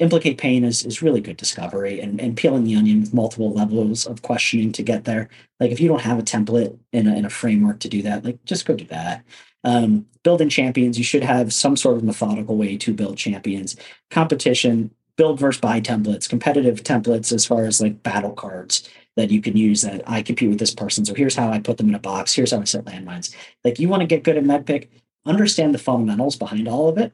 implicate 0.00 0.38
pain 0.38 0.64
is, 0.64 0.84
is 0.84 1.02
really 1.02 1.20
good 1.20 1.36
discovery 1.36 2.00
and, 2.00 2.20
and 2.20 2.36
peeling 2.36 2.64
the 2.64 2.74
onion 2.74 3.00
with 3.00 3.14
multiple 3.14 3.52
levels 3.52 4.06
of 4.06 4.22
questioning 4.22 4.72
to 4.72 4.82
get 4.82 5.04
there. 5.04 5.28
Like 5.60 5.70
if 5.70 5.78
you 5.78 5.88
don't 5.88 6.00
have 6.00 6.18
a 6.18 6.22
template 6.22 6.76
in 6.92 7.06
a, 7.06 7.14
in 7.14 7.24
a 7.26 7.30
framework 7.30 7.80
to 7.80 7.88
do 7.88 8.02
that, 8.02 8.24
like 8.24 8.42
just 8.44 8.66
go 8.66 8.74
do 8.74 8.86
that. 8.86 9.22
Um, 9.62 10.06
building 10.22 10.48
champions, 10.48 10.96
you 10.96 11.04
should 11.04 11.22
have 11.22 11.52
some 11.52 11.76
sort 11.76 11.98
of 11.98 12.02
methodical 12.02 12.56
way 12.56 12.78
to 12.78 12.94
build 12.94 13.18
champions. 13.18 13.76
Competition, 14.10 14.90
build 15.16 15.38
versus 15.38 15.60
buy 15.60 15.82
templates, 15.82 16.28
competitive 16.28 16.82
templates 16.82 17.30
as 17.30 17.44
far 17.44 17.66
as 17.66 17.82
like 17.82 18.02
battle 18.02 18.32
cards 18.32 18.88
that 19.16 19.30
you 19.30 19.42
can 19.42 19.54
use 19.54 19.82
that 19.82 20.02
I 20.08 20.22
compete 20.22 20.48
with 20.48 20.58
this 20.58 20.74
person. 20.74 21.04
So 21.04 21.12
here's 21.12 21.36
how 21.36 21.50
I 21.50 21.58
put 21.58 21.76
them 21.76 21.90
in 21.90 21.94
a 21.94 21.98
box. 21.98 22.32
Here's 22.32 22.52
how 22.52 22.60
I 22.60 22.64
set 22.64 22.86
landmines. 22.86 23.34
Like 23.64 23.78
you 23.78 23.88
want 23.90 24.00
to 24.00 24.06
get 24.06 24.24
good 24.24 24.38
at 24.38 24.44
MEDDPICC, 24.44 24.88
understand 25.26 25.74
the 25.74 25.78
fundamentals 25.78 26.36
behind 26.36 26.68
all 26.68 26.88
of 26.88 26.96
it 26.96 27.12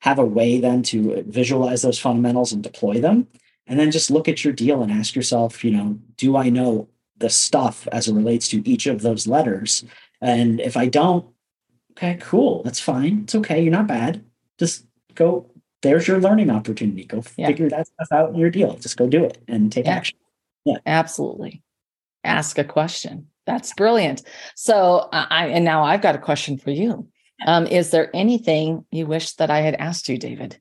have 0.00 0.18
a 0.18 0.24
way 0.24 0.58
then 0.58 0.82
to 0.82 1.22
visualize 1.26 1.82
those 1.82 1.98
fundamentals 1.98 2.52
and 2.52 2.62
deploy 2.62 3.00
them. 3.00 3.26
And 3.66 3.78
then 3.78 3.90
just 3.90 4.10
look 4.10 4.28
at 4.28 4.44
your 4.44 4.52
deal 4.52 4.82
and 4.82 4.90
ask 4.90 5.14
yourself 5.14 5.62
you 5.64 5.70
know 5.70 5.98
do 6.16 6.36
i 6.36 6.48
know 6.48 6.88
the 7.18 7.30
stuff 7.30 7.86
as 7.92 8.08
it 8.08 8.14
relates 8.14 8.48
to 8.48 8.68
each 8.68 8.86
of 8.86 9.02
those 9.02 9.26
letters? 9.26 9.84
And 10.20 10.60
if 10.60 10.76
i 10.76 10.86
don't 10.86 11.26
okay 11.92 12.18
cool 12.20 12.62
that's 12.62 12.80
fine 12.80 13.22
it's 13.24 13.34
okay 13.36 13.62
you're 13.62 13.72
not 13.72 13.86
bad. 13.86 14.24
Just 14.58 14.86
go 15.14 15.50
there's 15.82 16.06
your 16.06 16.20
learning 16.20 16.50
opportunity. 16.50 17.04
Go 17.04 17.22
yeah. 17.36 17.46
figure 17.46 17.70
that 17.70 17.86
stuff 17.86 18.08
out 18.12 18.30
in 18.30 18.36
your 18.36 18.50
deal. 18.50 18.74
Just 18.76 18.96
go 18.96 19.06
do 19.06 19.24
it 19.24 19.38
and 19.48 19.72
take 19.72 19.86
yeah. 19.86 19.92
action. 19.92 20.18
Yeah. 20.66 20.76
Absolutely. 20.84 21.62
Ask 22.22 22.58
a 22.58 22.64
question. 22.64 23.28
That's 23.46 23.72
brilliant. 23.74 24.22
So 24.56 25.08
i 25.12 25.46
and 25.46 25.64
now 25.64 25.84
i've 25.84 26.02
got 26.02 26.14
a 26.14 26.18
question 26.18 26.58
for 26.58 26.70
you 26.70 27.06
um, 27.46 27.66
is 27.66 27.90
there 27.90 28.14
anything 28.14 28.84
you 28.90 29.06
wish 29.06 29.32
that 29.34 29.50
I 29.50 29.60
had 29.60 29.74
asked 29.74 30.08
you, 30.08 30.18
David? 30.18 30.60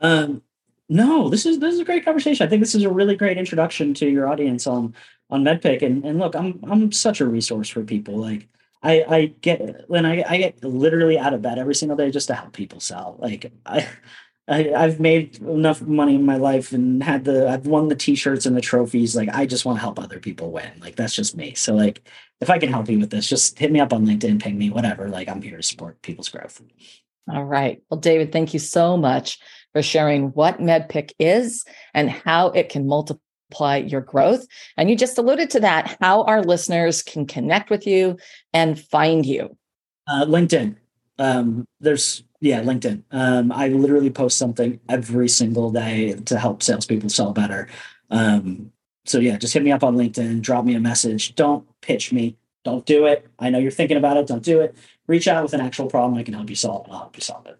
Um, 0.00 0.42
no, 0.88 1.28
this 1.28 1.46
is 1.46 1.58
this 1.58 1.74
is 1.74 1.80
a 1.80 1.84
great 1.84 2.04
conversation. 2.04 2.46
I 2.46 2.50
think 2.50 2.60
this 2.60 2.74
is 2.74 2.84
a 2.84 2.90
really 2.90 3.16
great 3.16 3.38
introduction 3.38 3.94
to 3.94 4.08
your 4.08 4.28
audience 4.28 4.66
on 4.66 4.94
on 5.30 5.42
MEDDPICC. 5.42 5.82
And 5.82 6.04
and 6.04 6.18
look, 6.18 6.36
I'm 6.36 6.60
I'm 6.64 6.92
such 6.92 7.20
a 7.20 7.26
resource 7.26 7.68
for 7.68 7.82
people. 7.82 8.16
Like 8.16 8.48
I 8.82 9.04
I 9.08 9.26
get 9.40 9.88
when 9.88 10.06
I 10.06 10.24
I 10.28 10.36
get 10.36 10.62
literally 10.62 11.18
out 11.18 11.34
of 11.34 11.42
bed 11.42 11.58
every 11.58 11.74
single 11.74 11.96
day 11.96 12.10
just 12.10 12.28
to 12.28 12.34
help 12.34 12.52
people 12.52 12.80
sell. 12.80 13.16
Like 13.18 13.52
I 13.64 13.88
I, 14.48 14.72
I've 14.72 15.00
made 15.00 15.38
enough 15.38 15.82
money 15.82 16.14
in 16.14 16.24
my 16.24 16.36
life 16.36 16.72
and 16.72 17.02
had 17.02 17.24
the 17.24 17.48
I've 17.48 17.66
won 17.66 17.88
the 17.88 17.96
t-shirts 17.96 18.46
and 18.46 18.56
the 18.56 18.60
trophies. 18.60 19.16
Like 19.16 19.28
I 19.32 19.44
just 19.44 19.64
want 19.64 19.76
to 19.76 19.80
help 19.80 19.98
other 19.98 20.20
people 20.20 20.52
win. 20.52 20.70
Like 20.80 20.96
that's 20.96 21.14
just 21.14 21.36
me. 21.36 21.54
So 21.54 21.74
like 21.74 22.02
if 22.40 22.48
I 22.48 22.58
can 22.58 22.68
help 22.68 22.88
you 22.88 22.98
with 22.98 23.10
this, 23.10 23.28
just 23.28 23.58
hit 23.58 23.72
me 23.72 23.80
up 23.80 23.92
on 23.92 24.06
LinkedIn, 24.06 24.40
ping 24.40 24.56
me, 24.56 24.70
whatever. 24.70 25.08
Like 25.08 25.28
I'm 25.28 25.42
here 25.42 25.56
to 25.56 25.62
support 25.62 26.00
people's 26.02 26.28
growth. 26.28 26.62
All 27.28 27.44
right. 27.44 27.82
Well, 27.90 27.98
David, 27.98 28.30
thank 28.30 28.54
you 28.54 28.60
so 28.60 28.96
much 28.96 29.38
for 29.72 29.82
sharing 29.82 30.28
what 30.28 30.60
MEDDPICC 30.60 31.10
is 31.18 31.64
and 31.92 32.08
how 32.08 32.48
it 32.48 32.68
can 32.68 32.86
multiply 32.86 33.78
your 33.78 34.00
growth. 34.00 34.46
And 34.76 34.88
you 34.88 34.96
just 34.96 35.18
alluded 35.18 35.50
to 35.50 35.60
that, 35.60 35.96
how 36.00 36.22
our 36.22 36.42
listeners 36.42 37.02
can 37.02 37.26
connect 37.26 37.68
with 37.68 37.84
you 37.84 38.16
and 38.52 38.78
find 38.78 39.26
you. 39.26 39.56
Uh, 40.06 40.24
LinkedIn. 40.24 40.76
Um, 41.18 41.66
there's 41.80 42.22
yeah, 42.40 42.62
LinkedIn. 42.62 43.02
Um, 43.10 43.50
I 43.50 43.68
literally 43.68 44.10
post 44.10 44.38
something 44.38 44.78
every 44.88 45.28
single 45.28 45.70
day 45.70 46.14
to 46.14 46.38
help 46.38 46.62
salespeople 46.62 47.08
sell 47.08 47.32
better. 47.32 47.68
Um, 48.10 48.72
so 49.04 49.18
yeah, 49.18 49.36
just 49.36 49.54
hit 49.54 49.62
me 49.62 49.72
up 49.72 49.84
on 49.84 49.96
LinkedIn, 49.96 50.42
drop 50.42 50.64
me 50.64 50.74
a 50.74 50.80
message. 50.80 51.34
Don't 51.34 51.66
pitch 51.80 52.12
me. 52.12 52.36
Don't 52.64 52.84
do 52.84 53.06
it. 53.06 53.26
I 53.38 53.50
know 53.50 53.58
you're 53.58 53.70
thinking 53.70 53.96
about 53.96 54.16
it. 54.16 54.26
Don't 54.26 54.42
do 54.42 54.60
it. 54.60 54.76
Reach 55.06 55.28
out 55.28 55.44
with 55.44 55.54
an 55.54 55.60
actual 55.60 55.86
problem. 55.86 56.18
I 56.18 56.24
can 56.24 56.34
help 56.34 56.50
you 56.50 56.56
solve. 56.56 56.86
I'll 56.90 56.98
help 56.98 57.16
you 57.16 57.22
solve 57.22 57.46
it. 57.46 57.58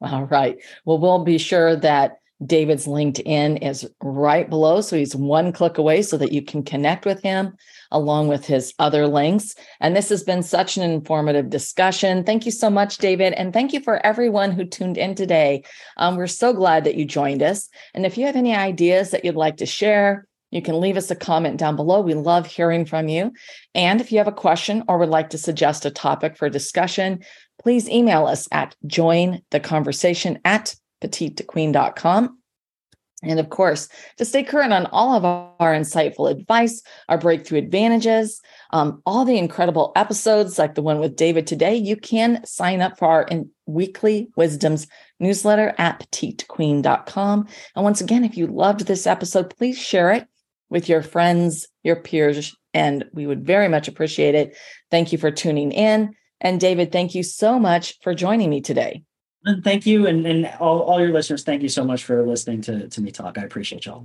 All 0.00 0.24
right. 0.24 0.58
Well, 0.84 0.98
we'll 0.98 1.24
be 1.24 1.38
sure 1.38 1.76
that 1.76 2.18
David's 2.44 2.86
LinkedIn 2.86 3.62
is 3.62 3.88
right 4.02 4.48
below. 4.48 4.80
So 4.82 4.96
he's 4.96 5.16
one 5.16 5.52
click 5.52 5.78
away 5.78 6.02
so 6.02 6.18
that 6.18 6.32
you 6.32 6.42
can 6.42 6.62
connect 6.62 7.06
with 7.06 7.22
him 7.22 7.56
along 7.90 8.28
with 8.28 8.44
his 8.44 8.74
other 8.78 9.06
links. 9.06 9.54
And 9.80 9.96
this 9.96 10.10
has 10.10 10.22
been 10.22 10.42
such 10.42 10.76
an 10.76 10.82
informative 10.82 11.48
discussion. 11.48 12.24
Thank 12.24 12.44
you 12.44 12.52
so 12.52 12.68
much, 12.68 12.98
David. 12.98 13.32
And 13.34 13.52
thank 13.52 13.72
you 13.72 13.80
for 13.80 14.04
everyone 14.04 14.52
who 14.52 14.64
tuned 14.64 14.98
in 14.98 15.14
today. 15.14 15.64
Um, 15.96 16.16
we're 16.16 16.26
so 16.26 16.52
glad 16.52 16.84
that 16.84 16.96
you 16.96 17.06
joined 17.06 17.42
us. 17.42 17.68
And 17.94 18.04
if 18.04 18.18
you 18.18 18.26
have 18.26 18.36
any 18.36 18.54
ideas 18.54 19.10
that 19.10 19.24
you'd 19.24 19.34
like 19.34 19.56
to 19.58 19.66
share, 19.66 20.26
you 20.50 20.62
can 20.62 20.80
leave 20.80 20.96
us 20.96 21.10
a 21.10 21.16
comment 21.16 21.58
down 21.58 21.74
below. 21.74 22.00
We 22.00 22.14
love 22.14 22.46
hearing 22.46 22.84
from 22.84 23.08
you. 23.08 23.32
And 23.74 24.00
if 24.00 24.12
you 24.12 24.18
have 24.18 24.28
a 24.28 24.32
question 24.32 24.84
or 24.88 24.98
would 24.98 25.08
like 25.08 25.30
to 25.30 25.38
suggest 25.38 25.84
a 25.84 25.90
topic 25.90 26.36
for 26.36 26.48
discussion, 26.48 27.24
please 27.62 27.88
email 27.88 28.26
us 28.26 28.46
at 28.52 28.76
join 28.86 29.42
the 29.50 29.60
conversation 29.60 30.38
at 30.44 30.74
petitequeen.com. 31.02 32.38
And 33.22 33.40
of 33.40 33.48
course, 33.48 33.88
to 34.18 34.24
stay 34.24 34.44
current 34.44 34.72
on 34.72 34.86
all 34.86 35.14
of 35.14 35.24
our 35.24 35.74
insightful 35.74 36.30
advice, 36.30 36.82
our 37.08 37.16
breakthrough 37.16 37.58
advantages, 37.58 38.40
um, 38.72 39.02
all 39.06 39.24
the 39.24 39.38
incredible 39.38 39.92
episodes 39.96 40.58
like 40.58 40.74
the 40.74 40.82
one 40.82 40.98
with 40.98 41.16
David 41.16 41.46
today, 41.46 41.74
you 41.74 41.96
can 41.96 42.44
sign 42.44 42.82
up 42.82 42.98
for 42.98 43.08
our 43.08 43.28
weekly 43.64 44.28
wisdoms 44.36 44.86
newsletter 45.18 45.74
at 45.78 46.00
petitequeen.com. 46.00 47.48
And 47.74 47.84
once 47.84 48.00
again, 48.02 48.22
if 48.22 48.36
you 48.36 48.46
loved 48.46 48.86
this 48.86 49.06
episode, 49.06 49.56
please 49.56 49.78
share 49.78 50.12
it 50.12 50.28
with 50.68 50.88
your 50.88 51.02
friends, 51.02 51.66
your 51.84 51.96
peers, 51.96 52.54
and 52.74 53.04
we 53.14 53.26
would 53.26 53.46
very 53.46 53.68
much 53.68 53.88
appreciate 53.88 54.34
it. 54.34 54.56
Thank 54.90 55.10
you 55.10 55.18
for 55.18 55.30
tuning 55.30 55.72
in. 55.72 56.14
And 56.40 56.60
David, 56.60 56.92
thank 56.92 57.14
you 57.14 57.22
so 57.22 57.58
much 57.58 57.98
for 58.02 58.14
joining 58.14 58.50
me 58.50 58.60
today. 58.60 59.02
Thank 59.62 59.86
you. 59.86 60.06
And, 60.06 60.26
and 60.26 60.46
all, 60.58 60.80
all 60.82 61.00
your 61.00 61.12
listeners, 61.12 61.44
thank 61.44 61.62
you 61.62 61.68
so 61.68 61.84
much 61.84 62.04
for 62.04 62.26
listening 62.26 62.62
to, 62.62 62.88
to 62.88 63.00
me 63.00 63.12
talk. 63.12 63.38
I 63.38 63.42
appreciate 63.42 63.86
y'all. 63.86 64.04